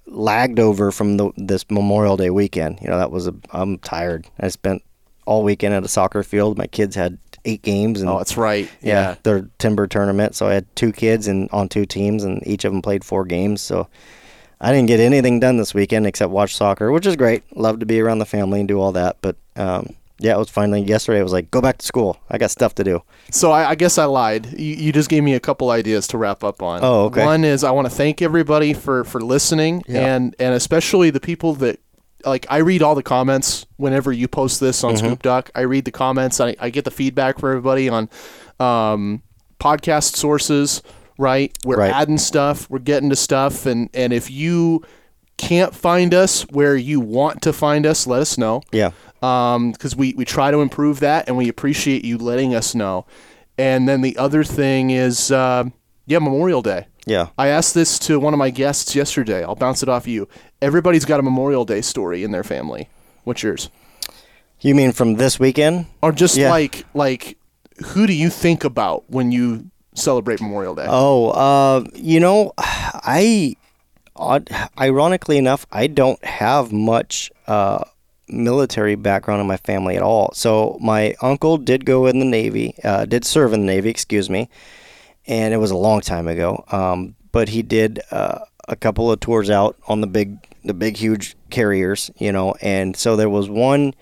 [0.07, 2.79] lagged over from the, this Memorial Day weekend.
[2.81, 3.35] You know, that was a.
[3.51, 4.27] I'm tired.
[4.39, 4.81] I spent
[5.25, 6.57] all weekend at a soccer field.
[6.57, 8.69] My kids had eight games, and Oh, that's right.
[8.81, 10.35] yeah, their timber tournament.
[10.35, 13.25] So I had two kids and on two teams, and each of them played four
[13.25, 13.61] games.
[13.61, 13.87] So
[14.59, 17.43] I didn't get anything done this weekend except watch soccer, which is great.
[17.57, 19.17] Love to be around the family and do all that.
[19.21, 21.19] But um, yeah, it was finally yesterday.
[21.19, 22.17] I was like, go back to school.
[22.29, 23.01] I got stuff to do.
[23.31, 24.45] So I, I guess I lied.
[24.59, 26.81] You, you just gave me a couple ideas to wrap up on.
[26.83, 27.25] Oh, okay.
[27.25, 31.55] One is I want to thank everybody for for listening, and and especially the people
[31.55, 31.79] that
[32.25, 34.87] like I read all the comments whenever you post this Mm-hmm.
[34.87, 35.51] on Scoop Duck.
[35.55, 36.39] I read the comments.
[36.39, 38.09] I, I get the feedback from everybody on
[38.59, 39.21] um,
[39.59, 40.81] podcast sources.
[41.17, 41.91] Right, we're Right.
[41.93, 42.67] adding stuff.
[42.69, 44.83] We're getting to stuff, and and if you
[45.37, 48.91] can't find us where you want to find us, let us know Yeah.
[49.19, 53.05] because we, we try to improve that and we appreciate you letting us know.
[53.57, 55.63] And then the other thing is, uh,
[56.05, 56.85] yeah, Memorial Day.
[57.05, 57.27] Yeah.
[57.37, 59.43] I asked this to one of my guests yesterday.
[59.43, 60.27] I'll bounce it off you.
[60.61, 62.89] Everybody's got a Memorial Day story in their family.
[63.23, 63.69] What's yours?
[64.61, 65.87] You mean from this weekend?
[66.01, 66.51] Or just Yeah.
[66.51, 67.37] like like
[67.87, 70.85] who do you think about when you celebrate Memorial Day?
[70.87, 73.55] Oh, uh, you know, I,
[74.15, 74.49] odd,
[74.79, 77.83] ironically enough, I don't have much uh,
[78.27, 80.31] military background in my family at all.
[80.33, 84.29] So my uncle did go in the Navy, uh, did serve in the Navy, excuse
[84.29, 84.47] me,
[85.31, 86.65] and it was a long time ago.
[86.73, 90.97] Um, but he did uh, a couple of tours out on the big, the big,
[90.97, 93.95] huge carriers, you know, and so there was one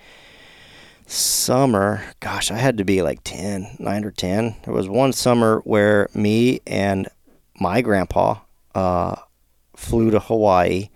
[1.05, 4.55] summer, gosh, I had to be like 10, 9 or 10.
[4.63, 7.07] There was one summer where me and
[7.59, 8.39] my grandpa
[8.73, 9.15] uh,
[9.75, 10.89] flew to Hawaii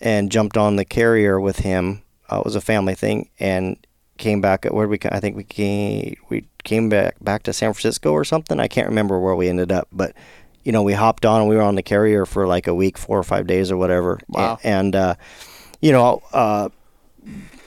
[0.00, 2.02] and jumped on the carrier with him.
[2.30, 3.30] Uh, it was a family thing.
[3.40, 3.84] And
[4.16, 4.64] came back.
[4.64, 4.98] Where we?
[5.10, 6.16] I think we came.
[6.28, 8.58] We came back back to San Francisco or something.
[8.60, 10.12] I can't remember where we ended up, but
[10.64, 12.98] you know, we hopped on and we were on the carrier for like a week,
[12.98, 14.18] four or five days or whatever.
[14.28, 14.58] Wow.
[14.62, 15.14] A- And, uh,
[15.80, 16.70] you know, uh,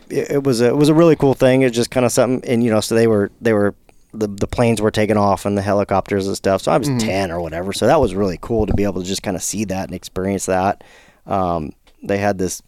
[0.09, 1.61] it, it was a, it was a really cool thing.
[1.61, 3.73] It was just kind of something, and you know, so they were they were
[4.13, 6.61] the the planes were taking off and the helicopters and stuff.
[6.63, 7.71] So I was ten or whatever.
[7.73, 9.93] So that was really cool to be able to just kind of see that and
[9.95, 10.83] experience that.
[11.25, 11.71] Um,
[12.03, 12.61] they had this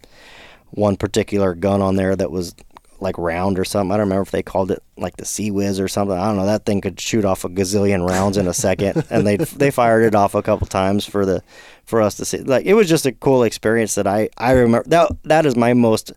[0.70, 2.54] one particular gun on there that was
[3.02, 3.92] like round or something.
[3.92, 6.18] I don't remember if they called it like the Sea Whiz or something.
[6.18, 6.46] I don't know.
[6.46, 10.04] That thing could shoot off a gazillion rounds in a second, and they they fired
[10.04, 11.44] it off a couple times for the
[11.86, 12.38] for us to see.
[12.40, 14.88] Like it was just a cool experience that I I remember.
[14.90, 16.14] That that is my most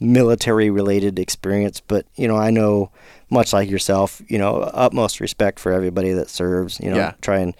[0.00, 1.80] military related experience.
[1.80, 2.90] But you know, I know
[3.30, 6.78] much like yourself, you know, utmost respect for everybody that serves.
[6.80, 7.12] You know, Yeah.
[7.20, 7.54] try and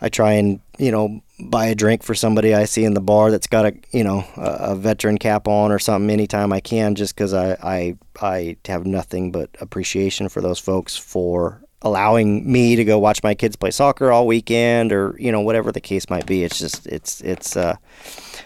[0.00, 3.30] I try and you know buy a drink for somebody I see in the bar
[3.30, 6.94] that's got a you know a, a veteran cap on or something anytime I can,
[6.94, 12.74] just because I, I I have nothing but appreciation for those folks for allowing me
[12.74, 16.10] to go watch my kids play soccer all weekend or you know whatever the case
[16.10, 16.44] might be.
[16.44, 17.76] It's just it's it's uh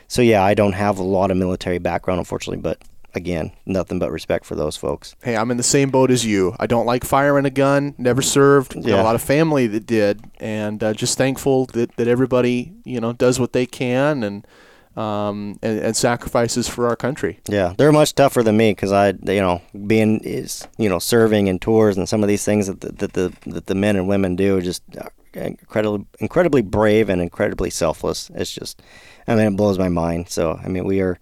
[0.09, 2.79] so yeah I don't have a lot of military background unfortunately, but
[3.15, 5.15] again nothing but respect for those folks.
[5.23, 6.55] Hey, I'm in the same boat as you.
[6.59, 7.95] I don't like firing a gun.
[7.99, 8.75] Never served.
[8.75, 9.03] Got Yeah.
[9.03, 13.13] a lot of family that did, and uh, just thankful that, that everybody you know
[13.13, 14.47] does what they can and
[14.95, 17.41] um, and, and sacrifices for our country.
[17.49, 21.47] Yeah, they're much tougher than me because I, you know, being is you know serving
[21.47, 24.07] in tours and some of these things that the, that the that the men and
[24.07, 28.31] women do are just uh, incredibly incredibly brave and incredibly selfless.
[28.35, 28.83] It's just,
[29.27, 30.29] I mean, it blows my mind.
[30.29, 31.19] So I mean, we are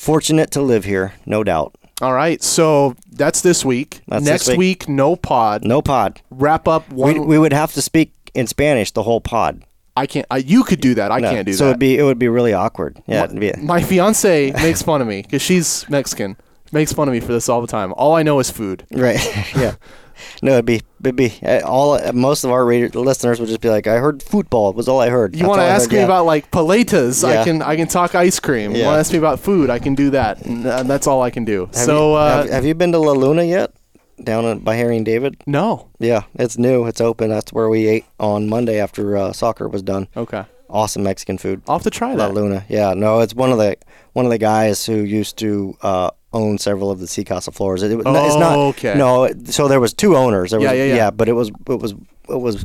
[0.00, 1.74] fortunate to live here, no doubt.
[2.00, 4.00] All right, so that's this week.
[4.08, 4.58] That's this Next week.
[4.58, 5.64] week, no pod.
[5.64, 6.22] No pod.
[6.30, 7.26] Wrap up We, one.
[7.26, 9.64] we would have to speak in Spanish the whole pod.
[9.96, 10.24] I can't.
[10.30, 11.12] I, you could do that.
[11.12, 11.58] I No, can't do that.
[11.58, 11.70] so that.
[11.72, 13.02] it'd be it would be really awkward.
[13.06, 16.36] Yeah, it'd be, My fiance makes fun of me because she's Mexican.
[16.72, 17.92] Makes fun of me for this all the time.
[17.96, 18.86] All I know is food.
[18.92, 19.18] right.
[19.56, 19.74] yeah.
[20.42, 23.68] No, it'd be it'd be uh, all most of our reader, listeners would just be
[23.68, 26.04] like, "I heard football was all I heard." You want to ask me yeah.
[26.04, 27.24] about like paletas?
[27.26, 27.62] I can.
[27.62, 28.74] I can talk ice cream.
[28.74, 29.70] You want to ask me about food?
[29.70, 30.44] I can do that.
[30.44, 31.66] And, uh, that's all I can do.
[31.66, 33.72] Have so you, uh, have, have you been to La Luna yet?
[34.22, 35.42] Down by Harry and David?
[35.46, 35.88] no.
[35.98, 36.86] Yeah, it's new.
[36.86, 37.30] It's open.
[37.30, 40.08] That's where we ate on Monday after uh, soccer was done.
[40.14, 40.44] Okay.
[40.68, 41.62] Awesome Mexican food.
[41.66, 42.34] I'll have to try La that.
[42.34, 42.64] Luna.
[42.68, 43.76] Yeah, no, it's one of the
[44.12, 47.82] one of the guys who used to uh, own several of the Sea Casa floors.
[47.82, 48.56] It, it- it's not.
[48.56, 48.94] Oh, okay.
[48.96, 50.50] No, so there was two owners.
[50.52, 51.10] There Yeah, was, yeah, yeah.
[51.10, 51.92] but it was it was
[52.28, 52.64] it was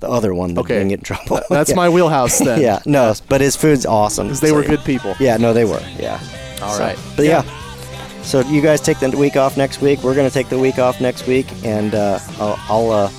[0.00, 0.74] the other one that Okay.
[0.74, 1.40] didn't get in trouble.
[1.48, 1.76] That's Yeah.
[1.76, 2.60] my wheelhouse then.
[2.60, 4.28] Yeah, no, but his food's awesome.
[4.28, 5.14] 'Cause they So, were good people.
[5.20, 5.80] Yeah, no, they were.
[5.98, 6.20] Yeah.
[6.62, 6.98] All So- right.
[7.16, 7.42] But yeah.
[8.22, 10.02] So you guys take the week off next week.
[10.02, 13.10] We're gonna take the week off next week, and uh, I'll I'll, uh,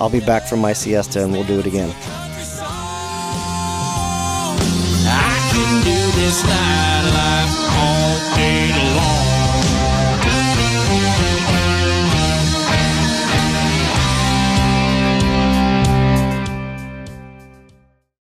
[0.00, 1.94] I'll be back from my siesta, and we'll do it again.